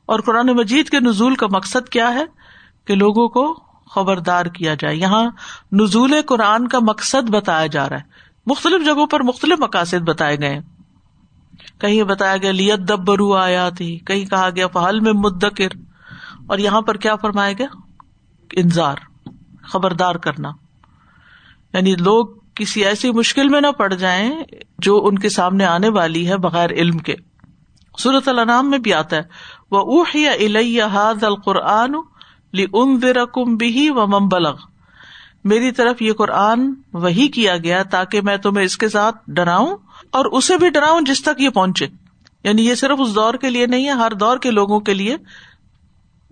اور 0.05 0.19
قرآن 0.19 0.47
مجید 0.47 0.89
کے 0.89 0.99
نزول 0.99 1.35
کا 1.35 1.47
مقصد 1.51 1.89
کیا 1.89 2.13
ہے؟ 2.13 2.23
کہ 2.85 2.95
لوگوں 2.95 3.27
کو 3.27 3.59
خبردار 3.89 4.45
کیا 4.45 4.73
جائے۔ 4.73 4.95
یہاں 4.95 5.29
نزول 5.71 6.13
قرآن 6.27 6.67
کا 6.67 6.79
مقصد 6.79 7.29
بتایا 7.29 7.67
جا 7.67 7.89
رہا 7.89 7.95
ہے۔ 7.95 8.01
مختلف 8.45 8.85
جگہوں 8.85 9.07
پر 9.07 9.23
مختلف 9.23 9.59
مقاصد 9.59 10.01
بتائے 10.01 10.37
گئے۔ 10.39 10.59
کہیں 11.79 12.03
بتایا 12.03 12.37
گیا، 12.37 12.51
لیت 12.51 12.79
دب 12.79 13.07
برو 13.07 13.33
آیا 13.33 13.69
تھی 13.69 13.99
کہیں 13.99 14.25
کہا 14.25 14.49
گیا 14.55 14.67
پہل 14.67 14.99
میں 14.99 15.13
مدکر۔ 15.13 15.67
اور 16.47 16.57
یہاں 16.57 16.81
پر 16.81 16.97
کیا 16.97 17.15
فرمایا 17.15 17.53
گیا؟ 17.53 17.67
انضار 18.51 18.95
خبردار 19.63 20.15
کرنا۔ 20.15 20.51
یعنی 21.73 21.95
لوگ 21.95 22.27
کسی 22.55 22.85
ایسی 22.85 23.11
مشکل 23.11 23.49
میں 23.49 23.61
نہ 23.61 23.67
پڑ 23.67 23.93
جائیں 23.93 24.41
جو 24.77 25.05
ان 25.05 25.19
کے 25.19 25.29
سامنے 25.29 25.65
آنے 25.65 25.89
والی 25.89 26.29
ہے 26.29 26.37
بغیر 26.37 26.69
علم 26.69 26.97
کے۔ 26.97 27.15
صورت 27.99 28.27
النام 28.27 28.69
میں 28.69 28.77
بھی 28.77 28.93
آتا 28.93 29.15
ہے۔ 29.15 29.21
وہ 29.71 29.79
اوہ 29.79 30.17
یا 30.17 31.11
القرآن 31.21 31.95
لی 32.53 32.65
ام 32.73 32.99
رقم 33.03 33.55
بھی 33.55 33.89
و 33.89 34.07
ممبلغ 34.07 34.55
میری 35.43 35.71
طرف 35.71 36.01
یہ 36.01 36.13
قرآن 36.13 36.73
وہی 36.93 37.27
کیا 37.27 37.57
گیا 37.57 37.83
تاکہ 37.83 38.21
میں 38.21 38.37
تمہیں 38.37 38.65
اس 38.65 38.77
کے 38.77 38.89
ساتھ 38.89 39.15
ڈراؤں 39.27 39.77
اور 40.11 40.25
اسے 40.25 40.57
بھی 40.57 40.69
ڈراؤں 40.69 41.01
جس 41.01 41.23
تک 41.23 41.41
یہ 41.41 41.49
پہنچے۔ 41.49 41.87
یعنی 42.43 42.67
یہ 42.67 42.75
صرف 42.75 42.97
اس 42.99 43.15
دور 43.15 43.33
کے 43.33 43.49
لیے 43.49 43.65
نہیں 43.65 43.85
ہے، 43.85 43.91
ہر 43.91 44.11
دور 44.11 44.37
کے 44.37 44.51
لوگوں 44.51 44.79
کے 44.79 44.93
لیے 44.93 45.17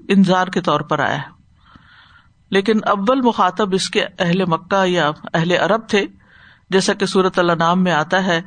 انتظار 0.09 0.47
کے 0.47 0.61
طور 0.61 0.79
پر 0.79 0.99
آیا 0.99 1.15
ہے۔ 1.15 1.41
لیکن 2.51 2.79
اول 2.85 3.21
مخاطب 3.21 3.73
اس 3.73 3.89
کے 3.89 4.05
اہل 4.19 4.45
مکہ 4.45 4.87
یا 4.87 5.11
اہل 5.33 5.51
عرب 5.51 5.87
تھے، 5.87 6.05
جیسا 6.69 6.93
کہ 6.93 7.05
سورت 7.05 7.39
اللہ 7.39 7.51
نام 7.51 7.83
میں 7.83 7.91
آتا 7.91 8.25
ہے۔ 8.25 8.41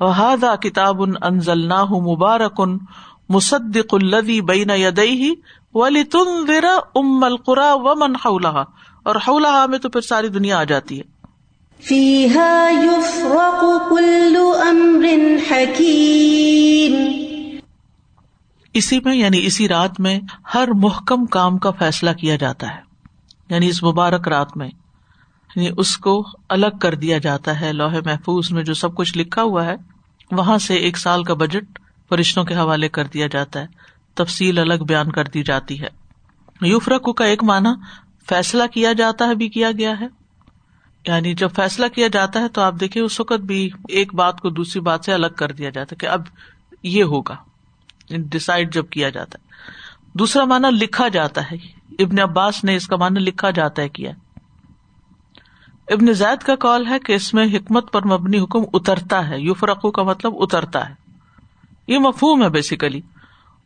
وحدا 0.00 0.56
کتاب 0.56 1.02
ان 1.02 1.12
انزل 1.22 1.68
نہ 1.68 1.84
مبارک 1.84 2.52
ان 2.58 2.78
مصدق 3.30 3.94
الدی 3.94 4.40
بین 4.40 4.70
یدئی 4.70 5.34
ویرا 5.74 6.78
ام 6.94 7.24
القرا 7.24 7.74
و 7.74 7.94
من 7.94 8.16
حولہ 8.16 8.64
اور 9.02 9.16
حولہ 9.16 9.66
میں 9.66 9.78
تو 9.78 9.88
پھر 9.88 10.00
ساری 10.00 10.28
دنیا 10.28 10.58
آ 10.58 10.64
جاتی 10.64 11.00
ہے۔ 11.00 11.20
اسی 18.74 19.00
میں 19.04 19.14
یعنی 19.14 19.46
اسی 19.46 19.68
رات 19.68 20.00
میں 20.00 20.20
ہر 20.54 20.68
محکم 20.74 21.26
کام 21.26 21.58
کا 21.58 21.70
فیصلہ 21.70 22.10
کیا 22.10 22.36
جاتا 22.36 22.66
ہے۔ 22.66 22.80
یعنی 23.50 23.68
اس 23.68 23.82
مبارک 23.82 24.28
رات 24.28 24.56
میں 24.56 24.68
یعنی 25.56 25.68
اس 25.76 25.98
کو 25.98 26.26
الگ 26.48 26.78
کر 26.80 26.94
دیا 26.94 27.18
جاتا 27.18 27.60
ہے 27.60 27.72
لوہے 27.72 28.00
محفوظ 28.04 28.52
میں 28.52 28.64
جو 28.64 28.74
سب 28.74 28.94
کچھ 28.94 29.18
لکھا 29.18 29.42
ہوا 29.42 29.66
ہے 29.66 29.74
وہاں 30.32 30.58
سے 30.58 30.74
ایک 30.74 30.98
سال 30.98 31.24
کا 31.24 31.34
بجٹ 31.34 31.78
فرشتوں 32.10 32.44
کے 32.44 32.54
حوالے 32.54 32.88
کر 32.88 33.04
دیا 33.04 33.26
جاتا 33.26 33.60
ہے۔ 33.60 33.66
تفصیل 34.14 34.58
الگ 34.58 34.74
بیان 34.74 35.12
کر 35.12 35.24
دی 35.24 35.42
جاتی 35.42 35.80
ہے۔ 35.80 35.88
یوفرق 36.60 37.16
کا 37.16 37.24
ایک 37.24 37.44
معنی 37.44 37.68
فیصلہ 38.28 38.62
کیا 38.66 38.92
جاتا 38.92 39.26
ہے 39.26 39.34
بھی 39.34 39.48
کیا 39.48 39.70
گیا 39.78 40.00
ہے۔ 40.00 40.06
یعنی 41.06 41.34
جب 41.34 41.48
فیصلہ 41.56 41.86
کیا 41.86 42.08
جاتا 42.12 42.40
ہے 42.40 42.48
تو 42.48 42.60
آپ 42.60 42.74
دیکھیے 42.80 43.02
اس 43.02 43.20
وقت 43.20 43.40
بھی 43.40 43.70
ایک 43.88 44.14
بات 44.14 44.40
کو 44.40 44.50
دوسری 44.50 44.80
بات 44.80 45.04
سے 45.04 45.12
الگ 45.12 45.26
کر 45.36 45.52
دیا 45.52 45.70
جاتا 45.70 45.88
ہے 45.92 45.96
کہ 45.96 46.06
اب 46.06 46.22
یہ 46.82 47.02
ہوگا۔ 47.02 47.36
ڈسائڈ 48.10 48.74
جب 48.74 48.88
کیا 48.88 49.08
جاتا 49.10 49.38
ہے۔ 49.38 49.48
دوسرا 50.14 50.44
مانا 50.44 50.70
لکھا 50.70 51.08
جاتا 51.08 51.40
ہے۔ 51.50 51.56
ابن 51.98 52.20
عباس 52.20 52.64
نے 52.64 52.76
اس 52.76 52.86
کا 52.86 52.96
معنی 52.96 53.20
لکھا 53.20 53.50
جاتا 53.50 53.82
ہے 53.82 53.88
کیا۔ 53.88 54.12
ابن 55.88 56.12
زید 56.12 56.42
کا 56.42 56.56
کال 56.56 56.86
ہے 56.86 56.98
کہ 56.98 57.12
اس 57.12 57.34
میں 57.34 57.44
حکمت 57.44 57.92
پر 57.92 58.06
مبنی 58.06 58.38
حکم 58.38 58.58
اترتا 58.72 59.28
ہے۔ 59.28 59.40
یو 59.40 59.54
فرقو 59.54 59.90
کا 59.90 60.02
مطلب 60.02 60.32
اترتا 60.36 60.88
ہے۔ 60.90 60.99
یہ 61.90 61.98
مفہوم 61.98 62.42
ہے 62.42 62.48
بیسیکلی 62.48 63.00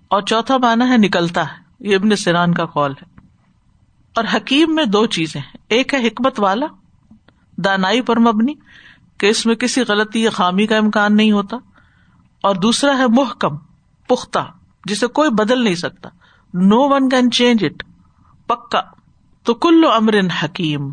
اور 0.09 0.23
چوتھا 0.23 0.57
مانا 0.57 0.89
ہے 0.89 0.97
نکلتا 0.97 1.43
ہے. 1.43 1.63
یہ 1.81 1.97
ابن 1.97 2.17
سیران 2.17 2.55
کا 2.55 2.67
کال 2.67 2.93
ہے. 2.93 3.21
اور 4.17 4.25
حکیم 4.35 4.75
میں 4.75 4.85
دو 4.85 5.07
چیزیں 5.07 5.41
ایک 5.69 5.95
ہے 5.95 6.07
حکمت 6.07 6.41
والا، 6.41 6.67
دانائی 7.57 8.03
پر 8.03 8.19
مبنی، 8.19 8.55
کہ 9.19 9.27
اس 9.27 9.47
میں 9.47 9.55
کسی 9.55 9.83
غلطی 9.89 10.23
یا 10.23 10.31
خامی 10.31 10.67
کا 10.67 10.77
امکان 10.77 11.17
نہیں 11.17 11.33
ہوتا. 11.33 11.57
اور 12.43 12.55
دوسرا 12.55 12.99
ہے 12.99 13.09
محکم، 13.09 13.57
پختہ، 14.09 14.51
جسے 14.85 15.07
کوئی 15.07 15.31
بدل 15.31 15.65
نہیں 15.65 15.75
سکتا. 15.75 16.09
No 16.55 16.89
one 16.89 17.09
can 17.09 17.31
change 17.31 17.65
it 17.65 17.83
پکا. 18.47 18.81
تو 19.43 19.55
کل 19.55 19.85
امر 19.97 20.15
حکیم. 20.45 20.87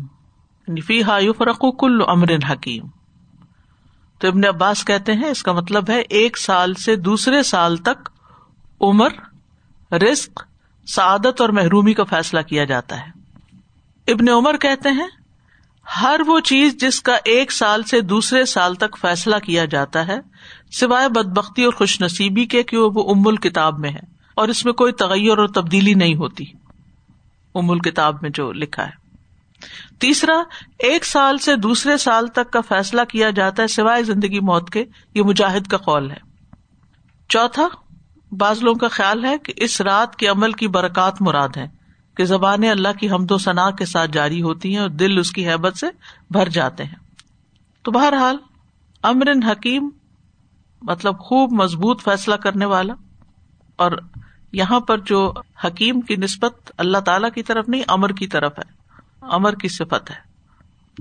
یعنی 0.68 0.80
فی 0.80 1.02
ہا 1.02 1.18
یو 1.18 1.32
فرق 1.32 1.64
کل 1.78 2.02
امر 2.06 2.30
حکیم. 2.50 2.84
تو 4.22 4.28
ابن 4.28 4.44
عباس 4.44 4.84
کہتے 4.84 5.12
ہیں 5.12 5.28
اس 5.28 5.42
کا 5.42 5.52
مطلب 5.52 5.90
ہے 5.90 6.00
ایک 6.00 6.38
سال 6.38 6.74
سے 6.74 6.96
دوسرے 6.96 7.42
سال 7.42 7.76
تک 7.76 8.08
عمر 8.80 9.08
رسک 9.94 10.40
سعادت 10.86 11.40
اور 11.40 11.48
محرومی 11.48 11.94
کا 11.94 12.04
فیصلہ 12.04 12.40
کیا 12.40 12.64
جاتا 12.64 13.00
ہے۔ 13.00 13.06
ابن 14.12 14.28
عمر 14.28 14.56
کہتے 14.56 14.88
ہیں، 14.88 15.06
ہر 16.00 16.20
وہ 16.26 16.40
چیز 16.40 16.76
جس 16.76 17.02
کا 17.02 17.18
ایک 17.24 17.52
سال 17.52 17.82
سے 17.82 18.00
دوسرے 18.00 18.44
سال 18.44 18.74
تک 18.74 18.98
فیصلہ 18.98 19.36
کیا 19.36 19.64
جاتا 19.64 20.06
ہے، 20.06 20.18
سوائے 20.72 21.08
بد 21.08 21.38
بختی 21.38 21.64
اور 21.64 21.72
خوش 21.72 22.00
نصیبی 22.00 22.46
کے 22.46 22.62
کہ 22.62 22.76
وہ 22.76 23.14
ام 23.14 23.28
الکتاب 23.28 23.78
میں 23.78 23.90
ہے 23.90 24.16
اور 24.34 24.48
اس 24.48 24.64
میں 24.64 24.72
کوئی 24.72 24.92
تغیر 24.92 25.38
اور 25.38 25.46
تبدیلی 25.46 25.94
نہیں 25.94 26.14
ہوتی۔ 26.14 26.44
ام 27.54 27.70
الکتاب 27.70 28.16
میں 28.22 28.30
جو 28.30 28.52
لکھا 28.52 28.86
ہے۔ 28.86 29.01
تیسرا، 29.98 30.42
ایک 30.78 31.04
سال 31.04 31.38
سے 31.38 31.56
دوسرے 31.56 31.96
سال 31.96 32.26
تک 32.26 32.50
کا 32.50 32.60
فیصلہ 32.60 33.00
کیا 33.04 33.30
جاتا 33.30 33.62
ہے 33.62 33.68
سوائے 33.68 34.02
زندگی 34.02 34.40
موت 34.40 34.70
کے، 34.70 34.84
یہ 35.14 35.22
مجاہد 35.22 35.66
کا 35.66 35.76
قول 35.76 36.10
ہے۔ 36.10 36.32
چوتھا، 37.28 37.68
بعض 38.32 38.62
لوگوں 38.62 38.78
کا 38.78 38.88
خیال 38.88 39.24
ہے 39.24 39.38
کہ 39.38 39.52
اس 39.56 39.80
رات 39.80 40.16
کے 40.16 40.26
عمل 40.26 40.52
کی 40.52 40.68
برکات 40.68 41.22
مراد 41.22 41.48
ہے 41.56 41.68
کہ 42.16 42.24
زبانیں 42.24 42.70
اللہ 42.70 42.88
کی 43.00 43.10
حمد 43.10 43.30
و 43.30 43.38
ثناء 43.38 43.70
کے 43.70 43.84
ساتھ 43.84 44.10
جاری 44.10 44.42
ہوتی 44.42 44.72
ہیں 44.72 44.78
اور 44.78 44.88
دل 44.88 45.18
اس 45.18 45.30
کی 45.30 45.48
حیبت 45.48 45.76
سے 45.76 45.86
بھر 46.30 46.48
جاتے 46.48 46.84
ہیں۔ 46.84 46.96
تو 47.82 47.90
بہرحال، 47.90 48.36
امر 49.02 49.52
حکیم 49.52 49.90
مطلب 50.82 51.18
خوب 51.18 51.52
مضبوط 51.52 52.02
فیصلہ 52.02 52.34
کرنے 52.34 52.64
والا 52.64 52.94
اور 53.76 53.92
یہاں 54.52 54.80
پر 54.80 54.98
جو 54.98 55.32
حکیم 55.64 56.00
کی 56.00 56.16
نسبت 56.16 56.72
اللہ 56.78 56.98
تعالی 56.98 57.26
کی 57.34 57.42
طرف 57.42 57.68
نہیں، 57.68 57.82
امر 57.88 58.08
کی 58.08 58.26
طرف 58.26 58.58
ہے۔ 58.58 58.81
امر 59.22 59.54
کی 59.54 59.68
صفت 59.68 60.10
ہے۔ 60.10 60.32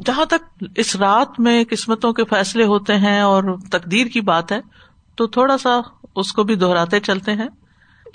جہاں 0.06 0.26
تک 0.26 0.64
اس 0.76 0.96
رات 0.96 1.40
میں 1.40 1.64
قسمتوں 1.70 2.14
کے 2.14 2.24
فیصلے 2.26 2.64
ہوتے 2.64 2.98
ہیں 2.98 3.22
اور 3.22 3.44
تقدیر 3.72 4.08
کی 4.08 4.22
بات 4.22 4.52
ہے، 4.52 4.62
تو 5.16 5.28
تھوڑا 5.28 5.58
سا 5.58 5.80
اس 6.16 6.34
کو 6.34 6.44
بھی 6.44 6.56
دہراتے 6.56 7.00
چلتے 7.00 7.34
ہیں۔ 7.34 7.48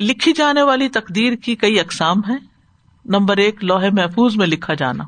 لکھی 0.01 0.33
جانے 0.33 0.63
والی 0.63 0.89
تقدیر 0.89 1.37
کی 1.37 1.57
کئی 1.57 1.81
اقسام 1.81 2.19
ہے 2.29 2.37
نمبر 3.05 3.37
ایک 3.37 3.65
لوہے 3.65 3.91
محفوظ 3.91 4.37
میں 4.37 4.47
لکھا 4.47 4.75
جانا۔ 4.75 5.05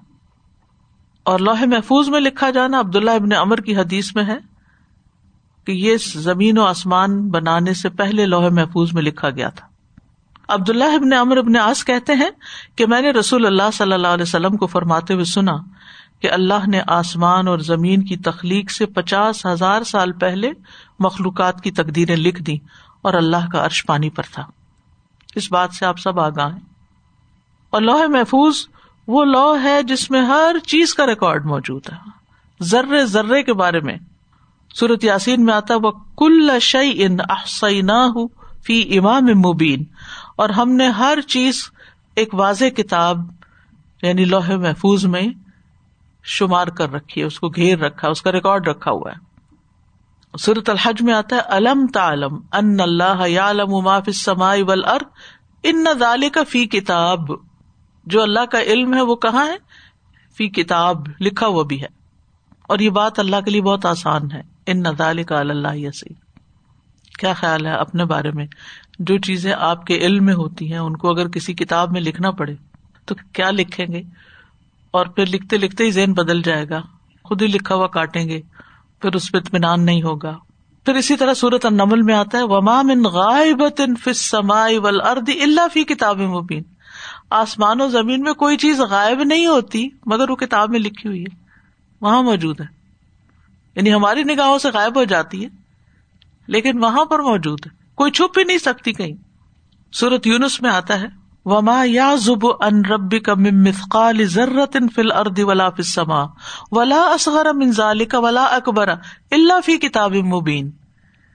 اور 1.22 1.38
لوہے 1.38 1.66
محفوظ 1.66 2.08
میں 2.08 2.20
لکھا 2.20 2.50
جانا 2.50 2.80
عبداللہ 2.80 3.10
ابن 3.10 3.32
امر 3.32 3.60
کی 3.60 3.76
حدیث 3.76 4.14
میں 4.14 4.24
ہے 4.24 4.38
کہ 5.66 5.72
یہ 5.72 5.96
زمین 6.16 6.58
و 6.58 6.64
آسمان 6.64 7.28
بنانے 7.28 7.74
سے 7.74 7.88
پہلے 7.88 8.26
لوہے 8.26 8.48
محفوظ 8.48 8.92
میں 8.92 9.02
لکھا 9.02 9.30
گیا 9.30 9.48
تھا۔ 9.48 9.66
عبد 10.48 10.70
اللہ 10.70 10.84
ابن 10.84 11.12
امر 11.12 11.36
ابن 11.36 11.56
آس 11.56 11.84
کہتے 11.84 12.12
ہیں 12.14 12.30
کہ 12.76 12.86
میں 12.86 13.00
نے 13.00 13.10
رسول 13.10 13.46
اللہ 13.46 13.70
صلی 13.72 13.92
اللہ 13.92 14.08
علیہ 14.08 14.22
وسلم 14.22 14.56
کو 14.56 14.66
فرماتے 14.66 15.14
ہوئے 15.14 15.24
سنا 15.24 15.56
کہ 16.20 16.30
اللہ 16.30 16.68
نے 16.68 16.80
آسمان 16.86 17.48
اور 17.48 17.58
زمین 17.58 18.02
کی 18.02 18.16
تخلیق 18.16 18.70
سے 18.70 18.86
پچاس 18.86 19.46
ہزار 19.46 19.82
سال 19.82 20.12
پہلے 20.12 20.50
مخلوقات 20.98 21.60
کی 21.60 21.70
تقدیریں 21.70 22.16
لکھ 22.16 22.42
دی 22.42 22.58
اور 23.02 23.14
اللہ 23.14 23.48
کا 23.52 23.64
عرش 23.64 23.86
پانی 23.86 24.10
پر 24.10 24.22
تھا۔ 24.32 24.44
اس 25.34 25.52
بات 25.52 25.72
سے 25.72 25.86
آپ 25.86 25.98
سب 25.98 26.20
آگاہ 26.20 26.52
ہیں۔ 26.52 26.68
اور 27.70 27.82
لوہ 27.82 28.06
محفوظ 28.06 28.68
وہ 29.06 29.24
لو 29.24 29.56
ہے 29.62 29.82
جس 29.82 30.10
میں 30.10 30.20
ہر 30.20 30.56
چیز 30.66 30.94
کا 30.94 31.06
ریکارڈ 31.06 31.46
موجود 31.46 31.82
ہے۔ 31.92 32.10
ذرے 32.62 33.06
ذرے 33.06 33.42
کے 33.42 33.52
بارے 33.52 33.80
میں 33.80 33.96
سورت 34.74 35.04
یاسین 35.04 35.44
میں 35.44 35.54
آتا 35.54 35.74
وہ 35.82 35.90
کل 36.16 36.58
شعی 36.60 36.92
ان 36.94 37.16
فی 38.64 38.98
امام 38.98 39.24
مبین 39.24 39.84
اور 40.38 40.48
ہم 40.48 40.70
نے 40.72 40.86
ہر 40.86 41.18
چیز 41.20 41.70
ایک 42.16 42.34
واضح 42.34 42.64
کتاب 42.64 43.18
یعنی 44.02 44.24
لوہے 44.24 44.56
محفوظ 44.56 45.04
میں 45.04 45.22
شمار 46.24 46.66
کر 46.66 46.92
رکھی 46.92 47.20
ہے، 47.20 47.26
اس 47.26 47.40
کو 47.40 47.48
گھیر 47.48 47.78
رکھا، 47.78 48.08
اس 48.08 48.22
کا 48.22 48.32
ریکارڈ 48.32 48.68
رکھا 48.68 48.90
ہوا 48.90 49.10
ہے۔ 49.10 49.16
سورت 50.38 50.70
الحج 50.70 51.02
میں 51.02 51.14
آتا 51.14 51.36
ہے، 51.36 51.40
الم 51.40 51.86
تعلم 51.94 52.34
ان 52.52 52.80
اللہ 52.80 53.52
معاف 53.82 54.08
سمائی 54.14 54.62
ول 54.62 54.84
ار 54.84 55.00
ان 55.62 55.84
نہ 55.84 56.28
کا 56.34 56.40
فی 56.48 56.66
کتاب 56.66 57.18
جو 58.06 58.22
اللہ 58.22 58.44
کا 58.44 58.60
علم 58.60 58.94
ہے، 58.94 59.02
وہ 59.02 59.16
کہاں 59.16 59.46
ہے؟ 59.46 59.56
فی 60.36 60.48
کتاب، 60.48 60.96
لکھا 61.20 61.46
ہوا 61.46 61.62
بھی 61.62 61.82
ہے۔ 61.82 61.88
اور 62.68 62.78
یہ 62.78 62.90
بات 62.90 63.18
اللہ 63.18 63.40
کے 63.44 63.50
لیے 63.50 63.62
بہت 63.62 63.86
آسان 63.86 64.32
ہے۔ 64.32 64.40
ان 64.66 64.82
نہ 64.82 65.22
کا 65.26 65.40
اللہ 65.40 65.74
یسی 65.74 66.14
کیا 67.18 67.32
خیال 67.32 67.66
ہے 67.66 67.72
اپنے 67.72 68.04
بارے 68.04 68.30
میں؟ 68.30 68.46
جو 68.98 69.18
چیزیں 69.18 69.52
آپ 69.58 69.86
کے 69.86 69.96
علم 69.96 70.24
میں 70.24 70.34
ہوتی 70.34 70.72
ہیں، 70.72 70.78
ان 70.78 70.96
کو 70.96 71.10
اگر 71.10 71.28
کسی 71.28 71.54
کتاب 71.54 71.92
میں 71.92 72.00
لکھنا 72.00 72.30
پڑے، 72.30 72.54
تو 73.04 73.14
کیا 73.32 73.50
لکھیں 73.50 73.86
گے؟ 73.86 74.02
اور 74.90 75.06
پھر 75.06 75.26
لکھتے 75.26 75.56
لکھتے 75.56 75.84
ہی 75.84 75.90
ذہن 75.90 76.12
بدل 76.12 76.42
جائے 76.42 76.68
گا، 76.68 76.82
خود 77.24 77.42
ہی 77.42 77.46
لکھا 77.46 77.74
ہوا 77.74 77.86
کاٹیں 77.86 78.28
گے، 78.28 78.40
پھر 79.02 79.14
اس 79.14 79.32
پہ 79.32 79.38
اطمینان 79.38 79.84
نہیں 79.84 80.02
ہوگا۔ 80.02 80.36
پھر 80.84 80.94
اسی 80.94 81.16
طرح 81.16 81.34
صورت 81.34 81.66
النمل 81.66 82.02
میں 82.02 82.14
آتا 82.14 82.38
ہے 82.38 82.42
ومام 82.42 82.90
ان 82.90 83.02
غائب 83.02 83.62
ارد 85.04 85.30
اللہ 85.42 85.60
فی 85.72 85.84
کتاب 85.84 86.18
مبین 86.18 86.62
آسمان 87.30 87.80
و 87.80 87.88
زمین 87.88 88.22
میں 88.22 88.32
کوئی 88.32 88.56
چیز 88.56 88.80
غائب 88.80 89.22
نہیں 89.22 89.46
ہوتی، 89.46 89.88
مگر 90.06 90.30
وہ 90.30 90.36
کتاب 90.36 90.70
میں 90.70 90.80
لکھی 90.80 91.08
ہوئی 91.08 91.22
ہے، 91.22 91.36
وہاں 92.00 92.22
موجود 92.22 92.60
ہے۔ 92.60 92.66
یعنی 93.76 93.94
ہماری 93.94 94.22
نگاہوں 94.22 94.58
سے 94.58 94.68
غائب 94.70 94.98
ہو 94.98 95.04
جاتی 95.04 95.44
ہے، 95.44 95.48
لیکن 96.46 96.84
وہاں 96.84 97.04
پر 97.04 97.18
موجود 97.18 97.60
ہے۔ 97.66 97.77
کوئی 97.98 98.10
چھپ 98.10 98.38
ہی 98.38 98.44
نہیں 98.44 98.58
سکتی 98.58 98.92
کہیں۔ 98.92 99.14
سورت 99.92 100.26
یونس 100.26 100.60
میں 100.62 100.70
آتا 100.70 101.00
ہے، 101.00 101.06
وما 101.44 101.82
یا 101.86 102.14
زب 102.14 102.46
ان 102.60 102.84
ربی 102.84 103.18
کا 103.18 103.34
مثقال 103.38 104.24
ضرت 104.24 104.76
فل 104.94 105.12
ارد 105.12 105.38
ولا 105.38 105.68
فسما 105.70 106.24
ولا 106.72 107.00
اصغر 107.12 107.52
منظال 107.52 108.04
کا 108.04 108.18
ولا 108.18 108.44
اکبر 108.44 108.88
اللہ 109.30 109.60
فی 109.64 109.76
کتاب 109.78 110.14
مبین 110.14 110.70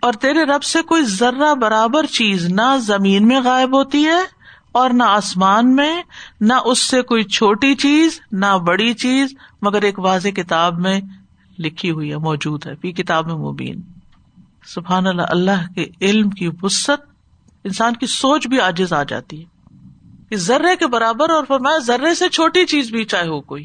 اور 0.01 0.13
تیرے 0.13 0.43
رب 0.45 0.63
سے 0.63 0.81
کوئی 0.81 1.03
ذرہ 1.03 1.53
برابر 1.53 2.05
چیز 2.05 2.45
نہ 2.45 2.75
زمین 2.79 3.27
میں 3.27 3.39
غائب 3.41 3.75
ہوتی 3.77 4.05
ہے 4.05 4.21
اور 4.71 4.89
نہ 4.89 5.03
آسمان 5.03 5.75
میں، 5.75 5.95
نہ 6.41 6.53
اس 6.65 6.79
سے 6.79 7.01
کوئی 7.01 7.23
چھوٹی 7.23 7.73
چیز، 7.75 8.19
نہ 8.31 8.57
بڑی 8.67 8.93
چیز، 8.93 9.33
مگر 9.61 9.81
ایک 9.81 9.99
واضح 9.99 10.29
کتاب 10.35 10.79
میں 10.79 10.99
لکھی 11.59 11.91
ہوئی 11.91 12.11
ہے، 12.11 12.17
موجود 12.17 12.67
ہے، 12.67 12.75
فی 12.75 12.91
کتاب 12.91 13.27
میں 13.27 13.35
مبین۔ 13.35 13.81
سبحان 14.65 15.07
اللہ 15.07 15.21
اللہ 15.29 15.73
کے 15.75 15.85
علم 16.01 16.29
کی 16.29 16.49
وسط 16.61 17.05
انسان 17.63 17.93
کی 17.93 18.05
سوچ 18.05 18.47
بھی 18.47 18.61
آجز 18.61 18.93
آ 18.93 19.03
جاتی 19.03 19.43
ہے۔ 19.43 19.53
ذرے 20.35 20.75
کے 20.75 20.87
برابر 20.87 21.29
اور 21.29 21.43
فرمایا 21.47 21.77
ذرے 21.77 22.15
سے 22.15 22.29
چھوٹی 22.29 22.65
چیز 22.65 22.91
بھی 22.91 23.05
چاہے 23.05 23.27
ہو 23.27 23.41
کوئی، 23.41 23.63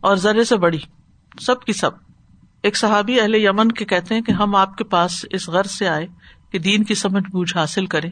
اور 0.00 0.16
ذرے 0.16 0.44
سے 0.44 0.56
بڑی، 0.56 0.78
سب 1.40 1.62
کی 1.62 1.72
سب۔ 1.72 1.90
ایک 2.62 2.76
صحابی 2.76 3.20
اہل 3.20 3.34
یمن 3.34 3.72
کے 3.72 3.84
کہتے 3.84 4.14
ہیں 4.14 4.22
کہ 4.22 4.32
ہم 4.32 4.54
آپ 4.54 4.78
کے 4.78 4.84
پاس 4.84 5.24
اس 5.30 5.48
غرض 5.48 5.70
سے 5.70 5.88
آئے 5.88 6.06
کہ 6.50 6.58
دین 6.58 6.84
کی 6.84 6.94
سمجھ 6.94 7.30
بوجھ 7.30 7.56
حاصل 7.56 7.86
کریں۔ 7.86 8.10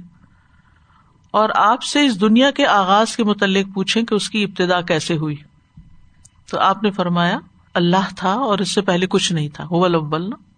اور 1.30 1.48
آپ 1.54 1.82
سے 1.82 2.06
اس 2.06 2.20
دنیا 2.20 2.50
کے 2.50 2.66
آغاز 2.66 3.16
کے 3.16 3.24
متعلق 3.24 3.74
پوچھیں 3.74 4.02
کہ 4.02 4.14
اس 4.14 4.30
کی 4.30 4.44
ابتدا 4.44 4.80
کیسے 4.80 5.16
ہوئی۔ 5.16 5.36
تو 6.50 6.58
آپ 6.58 6.82
نے 6.82 6.90
فرمایا، 6.90 7.38
اللہ 7.74 8.14
تھا 8.16 8.32
اور 8.32 8.58
اس 8.58 8.74
سے 8.74 8.80
پہلے 8.80 9.06
کچھ 9.06 9.32
نہیں 9.32 9.48
تھا 9.48 9.66
وہ 9.70 9.88
نا۔ 9.88 10.49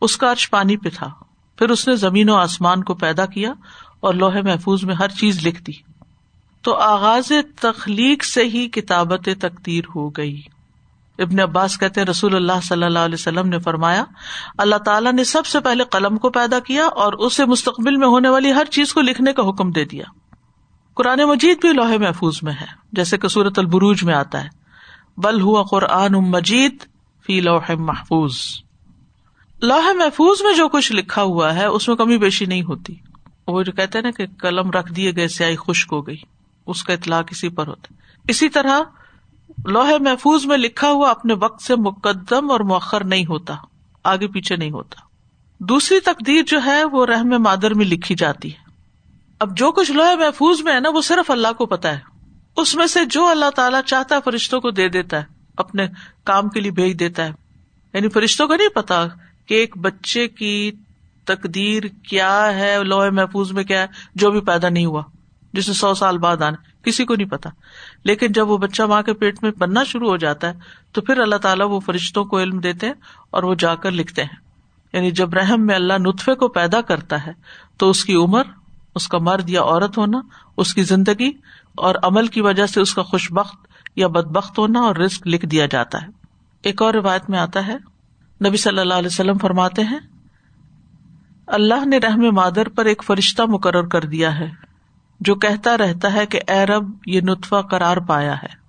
اس 0.00 0.16
کا 0.16 0.32
عرش 0.32 0.50
پانی 0.50 0.76
پہ 0.76 0.88
تھا۔ 0.94 1.10
پھر 1.58 1.70
اس 1.70 1.88
نے 1.88 1.96
زمین 1.96 2.30
و 2.30 2.34
آسمان 2.34 2.84
کو 2.84 2.94
پیدا 2.94 3.26
کیا 3.26 3.52
اور 4.00 4.14
لوہے 4.14 4.42
محفوظ 4.42 4.84
میں 4.84 4.94
ہر 4.94 5.08
چیز 5.08 5.46
لکھ 5.46 5.62
دی۔ 5.62 5.72
تو 6.62 6.74
آغاز 6.74 7.32
تخلیق 7.60 8.24
سے 8.24 8.44
ہی 8.44 8.68
کتابت 8.68 9.28
تقدیر 9.40 9.84
ہو 9.94 10.10
گئی۔ 10.10 10.42
ابن 11.18 11.40
عباس 11.40 11.78
کہتے 11.78 12.04
رسول 12.04 12.36
اللہ 12.36 12.60
صلی 12.62 12.84
اللہ 12.84 12.98
علیہ 12.98 13.14
وسلم 13.14 13.48
نے 13.48 13.58
فرمایا، 13.58 14.04
اللہ 14.58 14.76
تعالیٰ 14.76 15.12
نے 15.12 15.24
سب 15.24 15.46
سے 15.46 15.60
پہلے 15.60 15.84
قلم 15.84 16.16
کو 16.16 16.30
پیدا 16.30 16.58
کیا 16.58 16.84
اور 16.86 17.12
اسے 17.12 17.44
مستقبل 17.44 17.96
میں 17.96 18.08
ہونے 18.08 18.28
والی 18.28 18.52
ہر 18.52 18.64
چیز 18.64 18.94
کو 18.94 19.00
لکھنے 19.00 19.32
کا 19.32 19.48
حکم 19.48 19.70
دے 19.70 19.84
دیا۔ 19.84 20.04
قرآن 20.94 21.18
مجید 21.18 21.60
بھی 21.60 21.72
لوہے 21.72 21.98
محفوظ 21.98 22.38
میں 22.42 22.52
ہے، 22.52 22.66
جیسے 22.92 23.18
کسورت 23.18 23.58
البروج 23.58 24.04
میں 24.04 24.14
آتا 24.14 24.44
ہے۔ 24.44 24.48
بل 25.16 25.40
ہوا 25.40 25.62
قرآن 25.62 26.12
مجید 26.12 26.76
فی 27.26 27.40
لوح 27.40 27.70
محفوظ۔ 27.78 28.36
لوہے 29.62 29.92
محفوظ 29.92 30.42
میں 30.42 30.54
جو 30.54 30.68
کچھ 30.68 30.92
لکھا 30.92 31.22
ہوا 31.22 31.54
ہے، 31.54 31.64
اس 31.64 31.88
میں 31.88 31.96
کمی 31.96 32.18
بیشی 32.18 32.44
نہیں 32.44 32.62
ہوتی۔ 32.62 32.94
وہ 33.48 33.62
جو 33.62 33.72
کہتے 33.72 34.00
نا 34.00 34.10
کہ 34.10 34.26
قلم 34.38 34.70
رکھ 34.70 34.92
دیے 34.92 35.12
گئے 35.16 35.28
سیائی 35.28 35.56
خشک 35.56 35.88
ہو 35.92 36.06
گئی۔ 36.06 36.16
اس 36.66 36.84
کا 36.84 36.92
اطلاع 36.92 37.22
کسی 37.22 37.48
پر 37.48 37.66
ہوتا 37.66 37.94
اسی 38.28 38.48
طرح 38.48 38.80
لوہے 39.64 39.98
محفوظ 39.98 40.46
میں 40.46 40.56
لکھا 40.56 40.90
ہوا 40.90 41.10
اپنے 41.10 41.34
وقت 41.34 41.62
سے 41.62 41.76
مقدم 41.76 42.50
اور 42.50 42.60
مؤخر 42.60 43.04
نہیں 43.04 43.26
ہوتا، 43.26 43.54
آگے 44.04 44.28
پیچھے 44.28 44.56
نہیں 44.56 44.70
ہوتا۔ 44.70 45.00
دوسری 45.58 46.00
تقدیر 46.00 46.42
جو 46.46 46.60
ہے، 46.64 46.84
وہ 46.84 47.06
رحم 47.06 47.42
مادر 47.42 47.74
میں 47.74 47.86
لکھی 47.86 48.14
جاتی 48.14 48.52
ہے۔ 48.52 48.70
اب 49.38 49.58
جو 49.58 49.72
کچھ 49.72 49.92
لوہے 49.92 50.16
محفوظ 50.16 50.60
میں 50.60 50.74
ہے 50.74 50.80
نا، 50.80 50.88
وہ 50.88 51.00
صرف 51.00 51.30
اللہ 51.30 51.52
کو 51.58 51.66
پتا 51.66 51.92
ہے۔ 51.92 52.00
اس 52.56 52.74
میں 52.74 52.86
سے 52.86 53.04
جو 53.04 53.26
اللہ 53.26 53.50
تعالیٰ 53.50 53.82
چاہتا 53.82 54.14
ہے، 54.14 54.20
فرشتوں 54.24 54.60
کو 54.60 54.70
دے 54.70 54.88
دیتا 54.88 55.16
ہے، 55.16 55.24
اپنے 55.56 55.86
کام 56.24 56.48
کے 56.48 56.60
لیے 56.60 56.70
بھیج 56.70 57.00
دیتا 57.00 57.24
ہے۔ 57.24 57.32
یعنی 57.92 58.08
فرشتوں 58.08 58.48
کو 58.48 58.54
نہیں 58.54 58.68
پتا 58.68 59.06
کہ 59.50 59.54
ایک 59.54 59.78
بچے 59.78 60.28
کی 60.28 60.72
تقدیر 61.24 61.82
کیا 61.82 62.54
ہے، 62.54 62.78
لوہے 62.84 63.10
محفوظ 63.10 63.52
میں 63.52 63.64
کیا 63.64 63.80
ہے، 63.80 63.86
جو 64.14 64.30
بھی 64.30 64.40
پیدا 64.40 64.68
نہیں 64.68 64.84
ہوا، 64.84 65.02
جسے 65.52 65.72
سو 65.72 65.94
سال 65.94 66.18
بعد 66.18 66.42
آنا 66.42 66.84
کسی 66.84 67.04
کو 67.04 67.14
نہیں 67.14 67.28
پتا۔ 67.28 67.50
لیکن 68.04 68.32
جب 68.32 68.50
وہ 68.50 68.58
بچہ 68.58 68.82
ماں 68.82 69.02
کے 69.02 69.12
پیٹ 69.12 69.42
میں 69.42 69.50
بننا 69.50 69.84
شروع 69.84 70.08
ہو 70.08 70.16
جاتا 70.16 70.48
ہے، 70.48 70.58
تو 70.92 71.00
پھر 71.00 71.18
اللہ 71.18 71.36
تعالیٰ 71.36 71.68
وہ 71.68 71.80
فرشتوں 71.80 72.24
کو 72.24 72.40
علم 72.40 72.58
دیتے 72.58 72.86
ہیں 72.86 72.94
اور 73.30 73.42
وہ 73.42 73.54
جا 73.54 73.74
کر 73.74 73.90
لکھتے 73.90 74.22
ہیں۔ 74.22 74.36
یعنی 74.92 75.10
جب 75.10 75.34
رحم 75.34 75.66
میں 75.66 75.74
اللہ 75.74 75.94
نطفے 75.98 76.34
کو 76.34 76.48
پیدا 76.48 76.80
کرتا 76.80 77.26
ہے، 77.26 77.32
تو 77.76 77.90
اس 77.90 78.04
کی 78.04 78.14
عمر، 78.14 78.42
اس 78.94 79.08
کا 79.08 79.18
مرد 79.18 79.50
یا 79.50 79.62
عورت 79.62 79.98
ہونا، 79.98 80.20
اس 80.56 80.74
کی 80.74 80.82
زندگی 80.82 81.32
اور 81.74 81.94
عمل 82.02 82.26
کی 82.26 82.40
وجہ 82.40 82.66
سے 82.66 82.80
اس 82.80 82.94
کا 82.94 83.02
خوش 83.02 83.32
بخت 83.32 83.56
یا 83.96 84.06
بد 84.06 84.26
بخت 84.26 84.58
ہونا 84.58 84.80
اور 84.80 84.96
رسک 84.96 85.26
لکھ 85.26 85.46
دیا 85.46 85.66
جاتا 85.66 86.02
ہے۔ 86.02 86.06
ایک 86.62 86.82
اور 86.82 86.94
روایت 86.94 87.30
میں 87.30 87.38
آتا 87.38 87.66
ہے 87.66 87.89
نبی 88.46 88.56
صلی 88.56 88.78
اللہ 88.78 88.94
علیہ 88.94 89.06
وسلم 89.06 89.38
فرماتے 89.38 89.84
ہیں، 89.84 89.98
اللہ 91.46 91.84
نے 91.84 91.98
رحم 91.98 92.34
مادر 92.34 92.68
پر 92.68 92.84
ایک 92.84 93.02
فرشتہ 93.06 93.42
مقرر 93.42 93.86
کر 93.86 94.04
دیا 94.04 94.38
ہے، 94.38 94.50
جو 95.20 95.34
کہتا 95.34 95.78
رہتا 95.78 96.12
ہے 96.12 96.26
کہ 96.26 96.40
اے 96.48 96.66
رب، 96.66 96.90
یہ 97.06 97.20
نطفہ 97.20 97.62
قرار 97.62 97.96
پایا 97.96 98.34
ہے۔ 98.42 98.60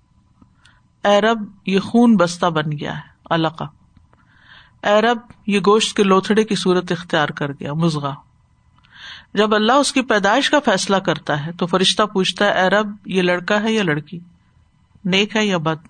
اے 1.07 1.21
رب، 1.21 1.43
یہ 1.65 1.79
خون 1.79 2.17
بستہ 2.17 2.45
بن 2.45 2.71
گیا 2.71 2.95
ہے۔ 2.95 3.10
اللہ 3.29 3.47
کا 3.47 3.65
اے 4.88 5.01
رب، 5.01 5.17
یہ 5.47 5.60
گوشت 5.60 5.97
کے 5.97 6.03
لوتھڑے 6.03 6.43
کی 6.43 6.55
صورت 6.55 6.91
اختیار 6.91 7.29
کر 7.29 7.51
گیا 7.51 7.73
مزغا 7.73 8.13
جب 9.34 9.55
اللہ 9.55 9.71
اس 9.71 9.93
کی 9.93 10.01
پیدائش 10.01 10.49
کا 10.49 10.60
فیصلہ 10.65 10.97
کرتا 10.97 11.45
ہے، 11.45 11.51
تو 11.51 11.65
فرشتہ 11.65 12.03
پوچھتا 12.03 12.45
ہے، 12.45 12.51
اے 12.51 12.69
رب، 12.69 12.95
یہ 13.05 13.21
لڑکا 13.21 13.63
ہے 13.63 13.71
یا 13.71 13.84
لڑکی؟ 13.84 14.19
نیک 15.05 15.36
ہے 15.36 15.45
یا 15.45 15.57
بد؟ 15.57 15.88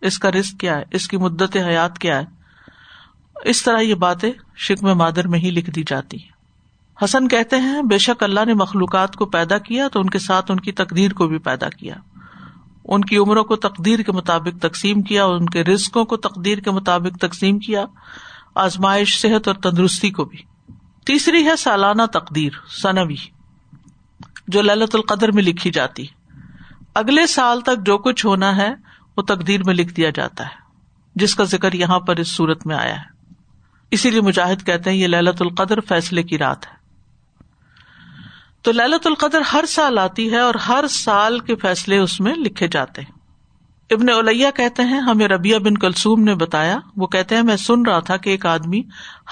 اس 0.00 0.18
کا 0.18 0.30
رسک 0.30 0.60
کیا 0.60 0.76
ہے؟ 0.76 0.84
اس 0.90 1.08
کی 1.08 1.16
مدت 1.16 1.56
حیات 1.56 1.98
کیا 1.98 2.18
ہے؟ 2.18 2.37
اس 3.44 3.62
طرح 3.62 3.80
یہ 3.80 3.94
باتیں 3.94 4.32
شکم 4.56 4.98
مادر 4.98 5.28
میں 5.28 5.38
ہی 5.38 5.50
لکھ 5.50 5.70
دی 5.70 5.82
جاتی 5.86 6.16
ہیں۔ 6.22 6.38
حسن 7.04 7.28
کہتے 7.28 7.56
ہیں، 7.56 7.82
بے 7.82 7.98
شک 7.98 8.22
اللہ 8.22 8.44
نے 8.46 8.54
مخلوقات 8.54 9.16
کو 9.16 9.26
پیدا 9.26 9.58
کیا 9.58 9.88
تو 9.88 10.00
ان 10.00 10.10
کے 10.10 10.18
ساتھ 10.18 10.50
ان 10.50 10.60
کی 10.60 10.72
تقدیر 10.72 11.12
کو 11.12 11.28
بھی 11.28 11.38
پیدا 11.38 11.68
کیا۔ 11.68 11.94
ان 12.84 13.00
کی 13.00 13.16
عمروں 13.16 13.44
کو 13.44 13.56
تقدیر 13.56 13.98
کے 13.98 14.12
مطابق 14.12 14.62
تقسیم 14.62 15.02
کیا 15.02 15.24
اور 15.24 15.36
ان 15.36 15.46
کے 15.46 15.64
رزقوں 15.64 16.04
کو 16.04 16.16
تقدیر 16.16 16.58
کے 16.58 16.70
مطابق 16.70 17.18
تقسیم 17.18 17.58
کیا، 17.58 17.84
آزمائش، 18.54 19.20
صحت 19.20 19.48
اور 19.48 19.56
تندرستی 19.56 20.10
کو 20.10 20.24
بھی۔ 20.24 20.38
تیسری 21.06 21.44
ہے 21.44 21.56
سالانہ 21.56 22.02
تقدیر 22.12 22.50
سنوی 22.82 23.16
جو 24.48 24.62
للت 24.62 24.94
القدر 24.94 25.32
میں 25.32 25.42
لکھی 25.42 25.70
جاتی۔ 25.70 26.06
اگلے 26.94 27.26
سال 27.26 27.60
تک 27.60 27.86
جو 27.86 27.98
کچھ 27.98 28.26
ہونا 28.26 28.56
ہے، 28.56 28.74
وہ 29.16 29.22
تقدیر 29.22 29.64
میں 29.64 29.74
لکھ 29.74 29.94
دیا 29.94 30.10
جاتا 30.10 30.44
ہے، 30.44 30.54
جس 31.14 31.34
کا 31.34 31.44
ذکر 31.44 31.72
یہاں 31.72 32.00
پر 32.00 32.16
اس 32.16 32.28
صورت 32.28 32.66
میں 32.66 32.76
آیا 32.76 32.96
ہے۔ 32.96 33.17
اسی 33.90 34.10
لیے 34.10 34.20
مجاہد 34.20 34.66
کہتے 34.66 34.90
ہیں 34.90 34.96
یہ 34.96 35.06
للت 35.06 35.42
القدر 35.42 35.80
فیصلے 35.80 36.22
کی 36.22 36.38
رات 36.38 36.66
ہے۔ 36.66 36.72
تو 38.62 38.72
للت 38.72 39.06
القدر 39.06 39.40
ہر 39.52 39.64
سال 39.68 39.98
آتی 39.98 40.32
ہے 40.32 40.38
اور 40.38 40.54
ہر 40.54 40.84
سال 40.90 41.38
کے 41.38 41.56
فیصلے 41.56 41.98
اس 41.98 42.20
میں 42.20 42.34
لکھے 42.34 42.68
جاتے 42.68 43.00
ہیں۔ 43.00 43.18
ابن 43.90 44.08
اولیا 44.08 44.50
کہتے 44.50 44.82
ہیں، 44.82 45.00
ہمیں 45.00 45.28
ربیہ 45.28 45.58
بن 45.58 45.78
کلسوم 45.78 46.22
نے 46.22 46.34
بتایا، 46.34 46.78
وہ 46.96 47.06
کہتے 47.06 47.36
ہیں، 47.36 47.42
میں 47.42 47.56
سن 47.56 47.82
رہا 47.82 48.00
تھا 48.00 48.16
کہ 48.16 48.30
ایک 48.30 48.46
آدمی 48.46 48.82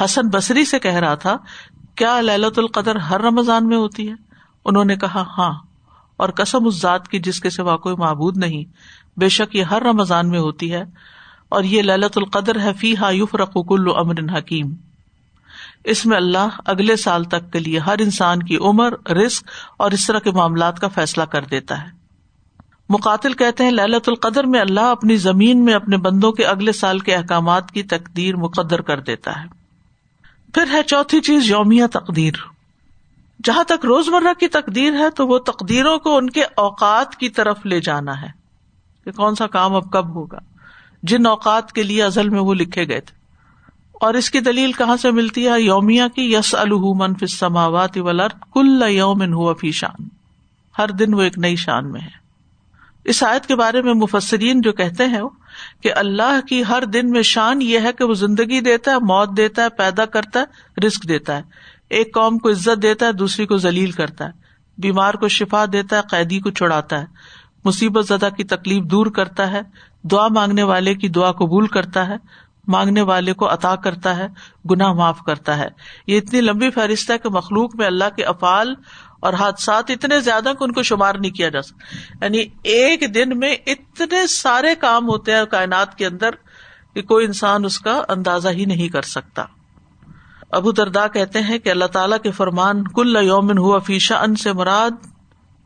حسن 0.04 0.28
بصری 0.28 0.64
سے 0.64 0.78
کہہ 0.78 0.94
رہا 0.94 1.14
تھا، 1.14 1.36
کیا 1.94 2.20
للت 2.20 2.58
القدر 2.58 2.96
ہر 2.96 3.20
رمضان 3.20 3.68
میں 3.68 3.76
ہوتی 3.76 4.08
ہے؟ 4.08 4.14
انہوں 4.64 4.84
نے 4.84 4.96
کہا 4.96 5.24
ہاں 5.38 5.52
اور 6.16 6.28
قسم 6.28 6.66
اس 6.66 6.80
ذات 6.80 7.08
کی 7.08 7.18
جس 7.18 7.40
کے 7.40 7.50
سوا 7.50 7.76
کوئی 7.76 7.96
معبود 7.96 8.36
نہیں، 8.36 8.64
بے 9.18 9.28
شک 9.28 9.56
یہ 9.56 9.62
ہر 9.62 9.82
رمضان 9.82 10.28
میں 10.28 10.38
ہوتی 10.38 10.74
ہے۔ 10.74 10.82
اور 11.48 11.64
یہ 11.64 11.82
للت 11.82 12.18
القدر 12.18 12.60
ہے 12.60 12.72
فی 12.72 12.96
ہا 12.96 13.10
یوف 13.10 13.34
رقل 13.34 13.90
امر 13.96 14.38
حکیم۔ 14.38 14.74
اس 15.84 16.06
میں 16.06 16.16
اللہ 16.16 16.48
اگلے 16.64 16.96
سال 16.96 17.24
تک 17.24 17.52
کے 17.52 17.58
لیے 17.58 17.78
ہر 17.78 17.98
انسان 17.98 18.42
کی 18.42 18.56
عمر 18.56 19.10
رسک 19.10 19.44
اور 19.76 19.90
اس 19.90 20.06
طرح 20.06 20.18
کے 20.18 20.30
معاملات 20.30 20.80
کا 20.80 20.88
فیصلہ 20.88 21.22
کر 21.22 21.44
دیتا 21.44 21.82
ہے۔ 21.82 21.88
مقاتل 22.88 23.32
کہتے 23.32 23.64
ہیں، 23.64 23.70
للت 23.70 24.08
القدر 24.08 24.44
میں 24.44 24.60
اللہ 24.60 24.80
اپنی 24.80 25.16
زمین 25.16 25.64
میں 25.64 25.74
اپنے 25.74 25.96
بندوں 25.96 26.32
کے 26.32 26.44
اگلے 26.44 26.72
سال 26.72 26.98
کے 26.98 27.14
احکامات 27.14 27.70
کی 27.70 27.82
تقدیر 27.82 28.36
مقدر 28.36 28.80
کر 28.80 29.00
دیتا 29.00 29.42
ہے۔ 29.42 29.48
پھر 30.54 30.64
ہے 30.72 30.82
چوتھی 30.82 31.20
چیز، 31.20 31.50
یومیہ 31.50 31.84
تقدیر۔ 31.92 32.32
جہاں 33.44 33.64
تک 33.64 33.84
روز 33.84 34.08
مرہ 34.08 34.32
کی 34.40 34.48
تقدیر 34.48 34.92
ہے 34.92 35.10
تو 35.10 35.26
وہ 35.26 35.38
تقدیروں 35.38 35.98
کو 35.98 36.16
ان 36.16 36.30
کے 36.30 36.42
اوقات 36.42 37.16
کی 37.16 37.28
طرف 37.28 37.66
لے 37.66 37.80
جانا 37.80 38.22
ہے 38.22 38.28
کہ 39.04 39.12
کون 39.12 39.34
سا 39.34 39.46
کام 39.46 39.74
اب 39.74 39.90
کب 39.90 40.14
ہوگا۔ 40.14 40.38
جن 41.06 41.26
اوقات 41.26 41.72
کے 41.72 41.82
لیے 41.82 42.02
ازل 42.02 42.28
میں 42.28 42.40
وہ 42.40 42.54
لکھے 42.54 42.88
گئے 42.88 43.00
تھے۔ 43.00 43.16
اور 43.92 44.14
اس 44.14 44.30
کی 44.30 44.40
دلیل 44.40 44.72
کہاں 44.72 44.96
سے 44.96 45.10
ملتی 45.10 45.48
ہے؟ 45.48 45.60
یومیا 45.60 46.08
کی 46.08 46.34
یس 46.34 46.54
الح 46.54 47.24
سماوات 47.28 47.98
ولر 47.98 48.26
کل 48.52 48.82
یومن 48.88 49.32
ہوا 49.32 49.54
فی 49.60 49.72
شان۔ 49.72 50.08
ہر 50.78 50.88
دن 50.88 51.14
وہ 51.14 51.22
ایک 51.22 51.38
نئی 51.38 51.56
شان 51.56 51.92
میں 51.92 52.00
ہے۔ 52.00 52.26
اس 53.04 53.22
آیت 53.22 53.46
کے 53.46 53.56
بارے 53.56 53.82
میں 53.82 53.94
مفسرین 53.94 54.60
جو 54.60 54.72
کہتے 54.72 55.06
ہیں 55.06 55.22
کہ 55.82 55.92
اللہ 55.94 56.40
کی 56.48 56.62
ہر 56.68 56.84
دن 56.84 57.10
میں 57.10 57.22
شان 57.22 57.62
یہ 57.62 57.78
ہے 57.78 57.92
کہ 57.92 58.04
وہ 58.04 58.14
زندگی 58.14 58.60
دیتا 58.60 58.90
ہے، 58.90 58.96
موت 58.96 59.36
دیتا 59.36 59.62
ہے، 59.62 59.68
پیدا 59.68 60.04
کرتا 60.04 60.40
ہے 60.40 60.44
رسک 60.86 61.08
دیتا 61.08 61.36
ہے۔ 61.36 61.42
ایک 61.90 62.14
قوم 62.14 62.38
کو 62.38 62.50
عزت 62.50 62.82
دیتا 62.82 63.06
ہے، 63.06 63.12
دوسری 63.12 63.46
کو 63.46 63.56
ذلیل 63.56 63.90
کرتا 63.90 64.24
ہے۔ 64.24 64.30
بیمار 64.78 65.14
کو 65.14 65.28
شفا 65.28 65.64
دیتا 65.72 65.96
ہے، 65.96 66.02
قیدی 66.10 66.40
کو 66.40 66.50
چھڑاتا 66.50 67.00
ہے۔ 67.00 67.06
مصیبت 67.64 68.06
زدہ 68.06 68.28
کی 68.36 68.44
تکلیف 68.44 68.84
دور 68.84 69.06
کرتا 69.06 69.52
ہے۔ 69.52 69.60
دعا 70.10 70.28
مانگنے 70.28 70.62
والے 70.62 70.94
کی 70.94 71.08
دعا 71.08 71.32
قبول 71.32 71.66
کرتا 71.66 72.08
ہے، 72.08 72.16
مانگنے 72.68 73.02
والے 73.02 73.32
کو 73.32 73.52
عطا 73.52 73.76
کرتا 73.76 74.16
ہے، 74.16 74.26
گناہ 74.70 74.92
معاف 74.92 75.18
کرتا 75.26 75.58
ہے۔ 75.58 75.68
یہ 76.06 76.18
اتنی 76.18 76.40
لمبی 76.40 76.70
فہرست 76.70 77.10
ہے 77.10 77.18
کہ 77.18 77.28
مخلوق 77.28 77.76
میں 77.76 77.86
اللہ 77.86 78.16
کے 78.16 78.24
افعال 78.24 78.74
اور 79.20 79.32
حادثات 79.32 79.84
اتنے 79.88 80.20
زیادہ 80.20 80.52
کہ 80.58 80.64
ان 80.64 80.72
کو 80.72 80.82
شمار 80.82 81.14
نہیں 81.14 81.30
کیا 81.30 81.48
جا 81.48 81.62
سکتا۔ 81.62 82.24
یعنی 82.24 82.44
ایک 82.62 83.14
دن 83.14 83.38
میں 83.38 83.56
اتنے 83.66 84.26
سارے 84.26 84.74
کام 84.74 85.08
ہوتے 85.08 85.32
ہیں 85.32 85.44
کائنات 85.44 85.94
کے 85.94 86.06
اندر 86.06 86.30
کہ 86.94 87.02
کوئی 87.02 87.26
انسان 87.26 87.64
اس 87.64 87.78
کا 87.78 88.02
اندازہ 88.08 88.48
ہی 88.48 88.64
نہیں 88.64 88.88
کر 88.88 89.02
سکتا۔ 89.02 89.44
ابو 90.50 90.72
دردا 90.72 91.06
کہتے 91.06 91.40
ہیں 91.40 91.58
کہ 91.58 91.68
اللہ 91.68 91.84
تعالیٰ 91.84 92.18
کے 92.18 92.30
فرمان، 92.30 92.84
کل 92.84 93.18
یومن 93.22 93.58
ہوا 93.58 93.78
فیشا 93.78 94.18
ان 94.18 94.34
سے 94.34 94.52
مراد، 94.52 94.90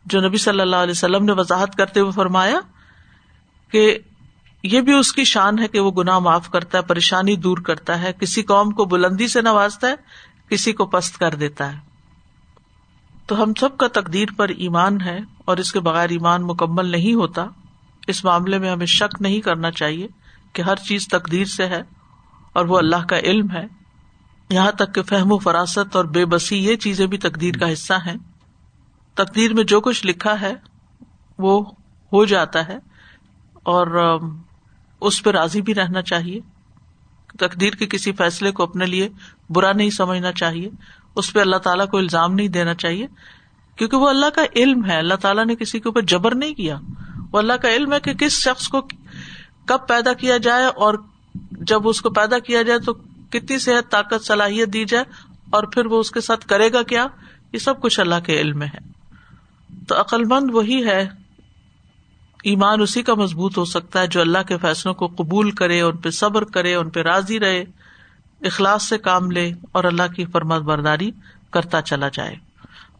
جو 0.05 0.21
نبی 0.21 0.37
صلی 0.37 0.61
اللہ 0.61 0.77
علیہ 0.77 0.91
وسلم 0.91 1.25
نے 1.25 1.33
وضاحت 1.33 1.77
کرتے 1.77 2.01
ہوئے 2.01 2.13
فرمایا 2.13 2.61
کہ 3.73 3.99
یہ 4.63 4.81
بھی 4.81 4.93
اس 4.93 5.13
کی 5.13 5.25
شان 5.25 5.59
ہے 5.59 5.69
کہ 5.69 5.81
وہ 5.81 5.91
گناہ 5.91 6.19
معاف 6.19 6.51
کرتا 6.51 6.79
ہے، 6.79 6.83
پریشانی 6.83 7.37
دور 7.37 7.59
کرتا 7.59 8.03
ہے، 8.03 8.13
کسی 8.13 8.43
قوم 8.43 8.71
کو 8.71 8.85
بلندی 8.85 9.29
سے 9.29 9.41
نوازتا 9.41 9.89
ہے، 9.89 9.95
کسی 10.49 10.73
کو 10.73 10.87
پست 10.87 11.19
کر 11.19 11.35
دیتا 11.35 11.73
ہے۔ 11.73 11.79
تو 13.27 13.43
ہم 13.43 13.55
سب 13.55 13.77
کا 13.77 13.87
تقدیر 13.89 14.29
پر 14.37 14.49
ایمان 14.49 15.01
ہے 15.01 15.19
اور 15.45 15.57
اس 15.57 15.73
کے 15.73 15.81
بغیر 15.81 16.09
ایمان 16.11 16.43
مکمل 16.43 16.87
نہیں 16.87 17.15
ہوتا۔ 17.15 17.47
اس 18.07 18.25
معاملے 18.25 18.59
میں 18.59 18.71
ہمیں 18.71 18.87
شک 18.87 19.23
نہیں 19.23 19.41
کرنا 19.41 19.71
چاہیے 19.71 20.09
کہ 20.53 20.63
ہر 20.63 20.77
چیز 20.77 21.09
تقدیر 21.09 21.45
سے 21.45 21.67
ہے 21.67 21.83
اور 22.53 22.65
وہ 22.65 22.79
اللہ 22.79 23.07
کا 23.09 23.19
علم 23.19 23.51
ہے۔ 23.51 23.67
یہاں 24.51 24.73
تک 24.73 24.95
کہ 24.95 25.03
فہم 25.03 25.33
و 25.33 25.39
فراست 25.39 25.97
اور 25.97 26.05
بے 26.05 26.25
بسی 26.25 26.65
یہ 26.65 26.77
چیزیں 26.77 27.07
بھی 27.07 27.19
تقدیر 27.19 27.55
کا 27.55 27.73
حصہ 27.73 27.95
ہیں۔ 28.07 28.17
تقدیر 29.15 29.55
میں 29.55 29.65
جو 29.65 29.81
کچھ 29.81 30.07
لکھا 30.07 30.41
ہے، 30.41 30.55
وہ 31.39 31.65
ہو 32.13 32.25
جاتا 32.25 32.69
ہے 32.69 32.79
اور 33.63 34.19
اس 35.01 35.23
پہ 35.23 35.31
راضی 35.31 35.63
بھی 35.63 35.75
رہنا 35.75 36.03
چاہیے۔ 36.03 36.41
تقدیر 37.39 37.73
کے 37.73 37.87
کسی 37.87 38.13
فیصلے 38.13 38.53
کو 38.53 38.63
اپنے 38.63 38.87
لیے 38.87 39.09
برا 39.51 39.73
نہیں 39.73 39.91
سمجھنا 39.91 40.33
چاہیے۔ 40.33 40.69
اس 41.17 41.33
پہ 41.33 41.41
اللہ 41.41 41.57
تعالیٰ 41.57 41.89
کو 41.89 41.99
الزام 41.99 42.35
نہیں 42.35 42.49
دینا 42.49 42.75
چاہیے۔ 42.75 43.07
کیونکہ 43.77 43.97
وہ 43.97 44.09
اللہ 44.09 44.31
کا 44.35 44.43
علم 44.57 44.87
ہے۔ 44.87 44.97
اللہ 44.97 45.15
تعالیٰ 45.15 45.47
نے 45.47 45.57
کسی 45.57 45.81
کے 45.81 45.89
اوپر 45.89 46.03
جبر 46.03 46.35
نہیں 46.35 46.55
کیا۔ 46.55 46.79
وہ 47.33 47.39
اللہ 47.39 47.53
کا 47.53 47.75
علم 47.75 47.93
ہے 47.93 48.01
کہ 48.01 48.15
کس 48.15 48.33
شخص 48.33 48.69
کو 48.69 48.81
کب 49.67 49.89
پیدا 49.89 50.13
کیا 50.13 50.37
جائے 50.37 50.65
اور 50.65 50.95
جب 51.51 51.89
اس 51.89 52.01
کو 52.01 52.11
پیدا 52.11 52.39
کیا 52.39 52.63
جائے 52.63 52.79
تو 52.79 52.95
کتنی 53.31 53.59
صحت، 53.59 53.91
طاقت، 53.91 54.27
صلاحیت 54.27 54.73
دی 54.73 54.85
جائے 54.85 55.05
اور 55.51 55.63
پھر 55.63 55.87
وہ 55.87 56.01
اس 56.01 56.11
کے 56.11 56.21
ساتھ 56.21 56.47
کرے 56.47 56.73
گا 56.73 56.83
کیا؟ 56.83 57.07
یہ 57.53 57.59
سب 57.59 57.81
کچھ 57.81 58.01
اللہ 58.01 58.21
کے 58.25 58.41
علم 58.41 58.59
میں 58.59 58.67
ہے۔ 58.67 58.91
تو 59.89 60.01
عقل 60.01 60.25
مند 60.25 60.51
وہی 60.53 60.85
ہے 60.85 61.09
ایمان 62.45 62.81
اسی 62.81 63.03
کا 63.03 63.15
مضبوط 63.15 63.59
ہو 63.59 63.65
سکتا 63.65 64.01
ہے 64.01 64.07
جو 64.07 64.21
اللہ 64.21 64.39
کے 64.49 64.57
فیصلوں 64.57 64.95
کو 64.95 65.07
قبول 65.07 65.51
کرے، 65.51 65.81
ان 65.81 65.97
پہ 65.97 66.11
صبر 66.11 66.45
کرے، 66.45 66.75
ان 66.75 66.91
پہ 66.91 67.01
راضی 67.01 67.41
رہے، 67.41 67.65
اخلاص 68.45 68.89
سے 68.89 68.99
کام 68.99 69.31
لے 69.31 69.53
اور 69.73 69.85
اللہ 69.85 70.03
کی 70.17 70.25
فرمت 70.25 70.63
برداری 70.63 71.11
کرتا 71.51 71.83
چلا 71.83 72.09
جائے۔ 72.09 72.35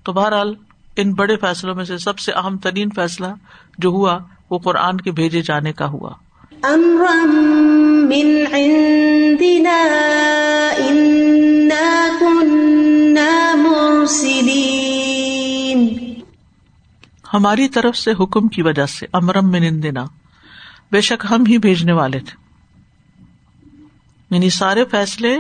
تو 0.05 0.13
بہرحال، 0.13 0.55
ان 0.97 1.15
بڑے 1.15 1.37
فیصلوں 1.37 1.75
میں 1.75 1.85
سے 1.85 1.99
سب 1.99 2.19
سے 2.19 2.33
اہم 2.33 2.57
ترین 2.57 2.89
فیصلہ 2.91 3.27
جو 3.79 3.89
ہوا، 3.89 4.19
وہ 4.51 4.59
قرآن 4.59 4.97
کے 4.97 5.11
بھیجے 5.13 5.43
جانے 5.43 5.73
کا 5.73 5.87
ہوا۔ 5.87 6.13
ہماری 17.35 17.69
طرف 17.69 17.97
سے 17.97 18.13
حکم 18.21 18.49
کی 18.49 18.63
وجہ 18.63 18.87
سے 18.87 19.07
امرم 19.13 19.51
میں 19.51 19.61
نندنا 19.61 20.05
بے 20.93 21.01
شک 21.01 21.27
ہم 21.31 21.45
ہی 21.47 21.59
بھیجنے 21.59 21.93
والے 21.93 22.19
تھے۔ 22.19 22.41
یعنی 24.31 24.51
سارے 24.51 24.85
فیصلے 24.85 25.39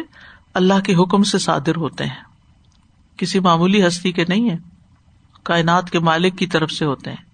اللہ 0.54 0.80
کے 0.84 0.94
حکم 0.94 1.22
سے 1.22 1.38
صادر 1.38 1.76
ہوتے 1.76 2.04
ہیں۔ 2.04 2.22
کسی 3.16 3.38
معمولی 3.40 3.86
ہستی 3.86 4.12
کے 4.12 4.24
نہیں 4.28 4.50
ہے 4.50 4.56
کائنات 5.42 5.90
کے 5.90 5.98
مالک 5.98 6.38
کی 6.38 6.46
طرف 6.46 6.70
سے 6.70 6.84
ہوتے 6.84 7.10
ہیں۔ 7.10 7.24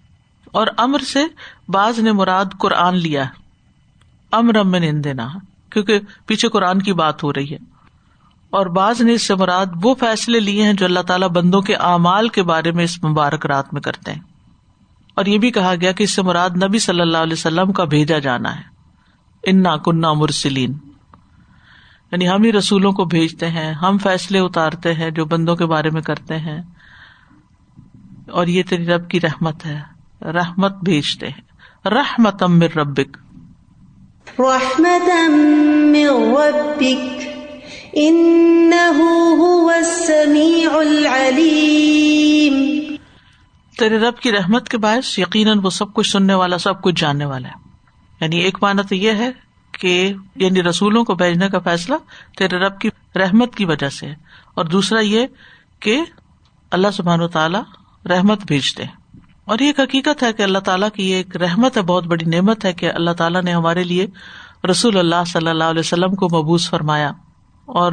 اور 0.45 0.67
امر 0.77 0.99
سے 0.99 1.19
بعض 1.67 1.99
نے 1.99 2.11
مراد 2.11 2.45
قرآن 2.59 2.95
لیا 2.95 3.25
ہے۔ 3.25 3.29
امرم 4.31 4.71
میں 4.71 4.79
نندنا 4.79 5.27
کیونکہ 5.69 5.99
پیچھے 6.25 6.49
قرآن 6.49 6.81
کی 6.81 6.93
بات 6.93 7.23
ہو 7.23 7.33
رہی 7.33 7.51
ہے۔ 7.51 7.57
اور 8.49 8.65
بعض 8.65 9.01
نے 9.01 9.13
اس 9.13 9.21
سے 9.21 9.35
مراد 9.35 9.65
وہ 9.83 9.95
فیصلے 9.95 10.39
لیے 10.39 10.63
ہیں 10.63 10.73
جو 10.73 10.85
اللہ 10.85 10.99
تعالیٰ 10.99 11.29
بندوں 11.29 11.61
کے 11.61 11.75
اعمال 11.75 12.29
کے 12.29 12.43
بارے 12.43 12.71
میں 12.71 12.83
اس 12.83 13.03
مبارک 13.03 13.45
رات 13.45 13.73
میں 13.73 13.81
کرتے 13.81 14.13
ہیں۔ 14.13 14.36
اور 15.17 15.25
یہ 15.25 15.37
بھی 15.37 15.51
کہا 15.51 15.73
گیا 15.81 15.91
کہ 15.91 16.03
اس 16.03 16.11
سے 16.11 16.21
مراد 16.21 16.49
نبی 16.63 16.79
صلی 16.79 17.01
اللہ 17.01 17.17
علیہ 17.17 17.33
وسلم 17.33 17.71
کا 17.71 17.83
بھیجا 17.83 18.19
جانا 18.19 18.55
ہے۔ 18.55 18.61
انا 19.43 19.77
کنہ 19.77 20.13
مرسلین۔ 20.13 20.73
یعنی 22.11 22.29
ہم 22.29 22.43
ہی 22.43 22.51
رسولوں 22.51 22.91
کو 22.91 23.05
بھیجتے 23.05 23.49
ہیں، 23.49 23.73
ہم 23.73 23.97
فیصلے 23.97 24.39
اتارتے 24.39 24.93
ہیں 24.93 25.09
جو 25.09 25.25
بندوں 25.25 25.55
کے 25.55 25.65
بارے 25.65 25.89
میں 25.89 26.01
کرتے 26.01 26.37
ہیں۔ 26.37 26.61
اور 28.31 28.47
یہ 28.47 28.63
تیری 28.69 28.85
رب 28.85 29.09
کی 29.09 29.21
رحمت 29.21 29.65
ہے، 29.65 29.81
رحمت 30.21 30.75
بھیجتے 30.83 31.27
ہیں۔ 31.27 31.41
رحمت 31.89 32.43
امر 32.43 32.77
ربک۔ 32.77 33.17
رحمت 34.39 35.09
ربک۔ 36.05 37.27
تیرے 43.77 43.97
رب 43.97 44.17
کی 44.17 44.31
رحمت 44.31 44.69
کے 44.69 44.77
باعث 44.77 45.19
یقیناً 45.19 45.59
وہ 45.63 45.69
سب 45.69 45.93
کچھ 45.93 46.09
سننے 46.09 46.33
والا، 46.33 46.57
سب 46.57 46.81
کچھ 46.81 47.01
جاننے 47.01 47.25
والا 47.25 47.47
ہے۔ 47.47 47.53
یعنی 48.21 48.37
ایک 48.37 48.57
مانا 48.61 48.81
تو 48.81 48.95
یہ 48.95 49.11
ہے 49.11 49.31
کہ 49.71 50.13
یعنی 50.35 50.63
رسولوں 50.63 51.03
کو 51.03 51.15
بھیجنے 51.15 51.49
کا 51.49 51.59
فیصلہ 51.59 51.95
تیرے 52.37 52.57
رب 52.57 52.79
کی 52.79 52.89
رحمت 53.15 53.55
کی 53.55 53.65
وجہ 53.65 53.89
سے 53.89 54.07
اور 54.53 54.65
دوسرا 54.65 54.99
یہ 54.99 55.27
کہ 55.79 56.01
اللہ 56.71 56.87
سبحان 56.93 57.21
و 57.21 57.27
تعالیٰ 57.27 57.61
رحمت 58.05 58.43
بھیجتے 58.45 58.83
اور 59.45 59.59
یہ 59.59 59.67
ایک 59.67 59.79
حقیقت 59.79 60.23
ہے 60.23 60.33
کہ 60.33 60.43
اللہ 60.43 60.59
تعالیٰ 60.59 60.89
کی 60.93 61.09
یہ 61.09 61.15
ایک 61.15 61.37
رحمت 61.37 61.77
ہے، 61.77 61.81
بہت 61.81 62.03
بڑی 62.03 62.25
نعمت 62.25 62.65
ہے 62.65 62.73
کہ 62.73 62.91
اللہ 62.91 63.11
تعالیٰ 63.11 63.43
نے 63.43 63.53
ہمارے 63.53 63.83
لیے 63.83 64.07
رسول 64.71 64.97
اللہ 64.97 65.23
صلی 65.27 65.47
اللہ 65.47 65.63
علیہ 65.63 65.79
وسلم 65.79 66.15
کو 66.15 66.25
مبوس 66.25 66.69
فرمایا۔ 66.69 67.11
اور 67.65 67.91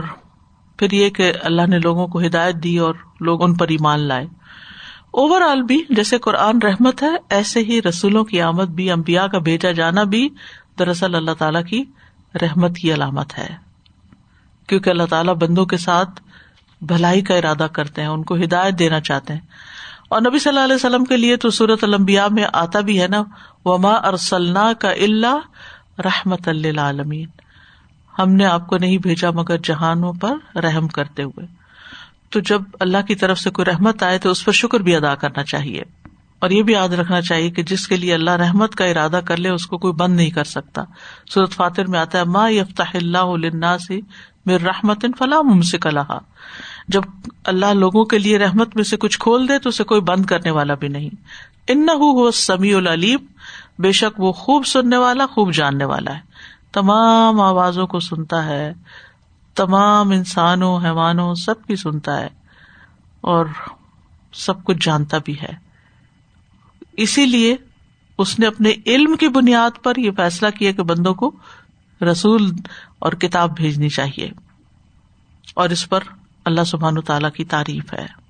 پھر 0.77 0.91
یہ 0.91 1.11
کہ 1.11 1.33
اللہ 1.43 1.67
نے 1.67 1.79
لوگوں 1.79 2.07
کو 2.07 2.21
ہدایت 2.21 2.55
دی 2.55 2.79
اور 2.79 2.95
لوگ 3.21 3.43
ان 3.43 3.55
پر 3.55 3.69
ایمان 3.69 4.01
لائے۔ 4.01 4.27
اوور 5.17 5.41
آل 5.41 5.63
بھی 5.63 5.85
جیسے 5.91 6.19
قرآن 6.19 6.59
رحمت 6.63 7.03
ہے، 7.03 7.09
ایسے 7.29 7.61
ہی 7.61 7.83
رسولوں 7.83 8.25
کی 8.25 8.41
آمد 8.41 8.65
بھی 8.65 8.91
امبیا 8.91 9.27
کا 9.27 9.39
بھیجا 9.39 9.73
جانا 9.73 10.03
بھی 10.03 10.29
دراصل 10.79 11.15
اللہ 11.15 11.31
تعالی 11.39 11.63
کی 11.63 11.85
رحمت 12.43 12.77
کی 12.77 12.95
علامت 12.95 13.39
ہے۔ 13.39 13.57
کیونکہ 14.69 14.91
اللہ 14.91 15.03
تعالیٰ 15.11 15.35
بندوں 15.35 15.67
کے 15.67 15.77
ساتھ 15.77 16.23
بھلائی 16.83 17.21
کا 17.21 17.35
ارادہ 17.35 17.67
کرتے 17.73 18.01
ہیں، 18.01 18.09
ان 18.09 18.23
کو 18.23 18.35
ہدایت 18.37 18.79
دینا 18.79 19.01
چاہتے 19.01 19.33
ہیں۔ 19.33 19.41
اور 20.09 20.21
نبی 20.21 20.39
صلی 20.39 20.49
اللہ 20.51 20.65
علیہ 20.65 20.75
وسلم 20.75 21.05
کے 21.05 21.17
لیے 21.17 21.37
تو 21.37 21.51
صورت 21.51 21.85
المبیا 21.85 22.29
میں 22.31 22.45
آتا 22.53 22.81
بھی 22.81 23.03
ہے 23.03 23.09
نا، 23.09 23.25
وما 23.65 23.95
ارسلنا 23.95 24.73
کا 24.73 24.91
اللہ 24.91 25.41
رحمت 25.99 26.49
اللہ 26.49 26.81
عالمین 26.81 27.29
ہم 28.19 28.33
نے 28.33 28.45
آپ 28.45 28.67
کو 28.67 28.79
نہیں 28.79 28.99
بھیجا 28.99 29.31
مگر 29.31 29.57
جہانوں 29.59 30.13
پر 30.13 30.59
رحم 30.59 30.89
کرتے 30.89 31.23
ہوئے۔ 31.23 31.64
تو 32.35 32.41
جب 32.41 32.63
اللہ 32.81 32.99
کی 33.09 33.15
طرف 33.15 33.39
سے 33.39 33.51
کوئی 33.51 33.67
رحمت 33.67 34.03
آئے 34.03 34.19
تو 34.19 34.31
اس 34.31 34.45
پر 34.45 34.53
شکر 34.53 34.81
بھی 34.81 34.97
ادا 34.97 35.15
کرنا 35.15 35.45
چاہیے 35.45 35.83
اور 36.39 36.51
یہ 36.51 36.63
بھی 36.63 36.73
یاد 36.73 36.89
رکھنا 36.89 37.21
چاہیے 37.21 37.51
کہ 37.51 37.63
جس 37.63 37.89
کے 37.89 37.97
لیے 37.97 38.15
اللہ 38.15 38.31
رحمت 38.31 38.75
کا 38.75 38.85
ارادہ 38.85 39.21
کر 39.25 39.37
لے 39.37 39.49
اس 39.49 39.67
کو 39.67 39.79
کوئی 39.79 39.93
بند 39.93 40.17
نہیں 40.17 40.31
کر 40.31 40.45
سکتا۔ 40.45 40.83
سورت 41.31 41.53
فاتر 41.53 41.87
میں 41.87 42.01
آتا 42.01 42.19
ہے، 42.19 42.25
ما 42.25 42.49
یفتح 42.49 42.91
اللہ 42.95 43.77
سے 43.87 44.01
میر 44.47 44.61
رحمت 44.61 45.07
فلاں 45.19 45.43
ممسک 45.43 45.87
اللہ 45.87 46.19
جب 46.89 47.03
اللہ 47.45 47.67
لوگوں 47.67 48.05
کے 48.05 48.19
لیے 48.19 48.39
رحمت 48.39 48.77
میں 48.77 48.85
سے 48.85 48.97
کچھ 48.97 49.19
کھول 49.19 49.49
دے 49.49 49.59
تو 49.59 49.69
اسے 49.69 49.85
کوئی 49.85 50.01
بند 50.01 50.25
کرنے 50.25 50.51
والا 50.51 50.75
بھی 50.75 50.89
نہیں۔ 50.89 51.11
ان 51.69 51.89
ہو 51.89 52.31
سمیع 52.31 52.77
العلیم، 52.77 53.19
بے 53.79 53.93
شک 53.93 54.21
وہ 54.21 54.33
خوب 54.33 54.67
سننے 54.67 54.97
والا، 54.97 55.27
خوب 55.27 55.53
جاننے 55.53 55.85
والا 55.85 56.15
ہے۔ 56.15 56.21
تمام 56.73 57.41
آوازوں 57.41 57.87
کو 57.87 58.01
سنتا 58.01 58.45
ہے۔ 58.45 58.73
تمام 59.55 60.11
انسانوں، 60.11 60.85
حیوانوں 60.85 61.35
سب 61.35 61.67
کی 61.67 61.77
سنتا 61.77 62.21
ہے 62.21 62.29
اور 63.21 63.47
سب 64.33 64.65
کچھ 64.65 64.77
جانتا 64.81 65.19
بھی 65.25 65.41
ہے۔ 65.41 65.53
اسی 66.93 67.27
لیے 67.27 67.57
اس 68.19 68.39
نے 68.39 68.47
اپنے 68.47 68.73
علم 68.87 69.17
کی 69.17 69.29
بنیاد 69.29 69.83
پر 69.83 69.97
یہ 69.97 70.11
فیصلہ 70.11 70.49
کیا 70.51 70.73
کہ 70.73 70.83
بندوں 70.83 71.15
کو 71.15 71.31
رسول 72.01 72.53
اور 72.99 73.13
کتاب 73.13 73.57
بھیجنی 73.57 73.89
چاہیے 73.89 74.31
اور 75.55 75.71
اس 75.71 75.89
پر 75.89 76.01
اللہ 76.45 76.65
سبحان 76.65 77.01
تعالی 77.01 77.31
کی 77.35 77.45
تعریف 77.45 77.95
ہے۔ 77.95 78.24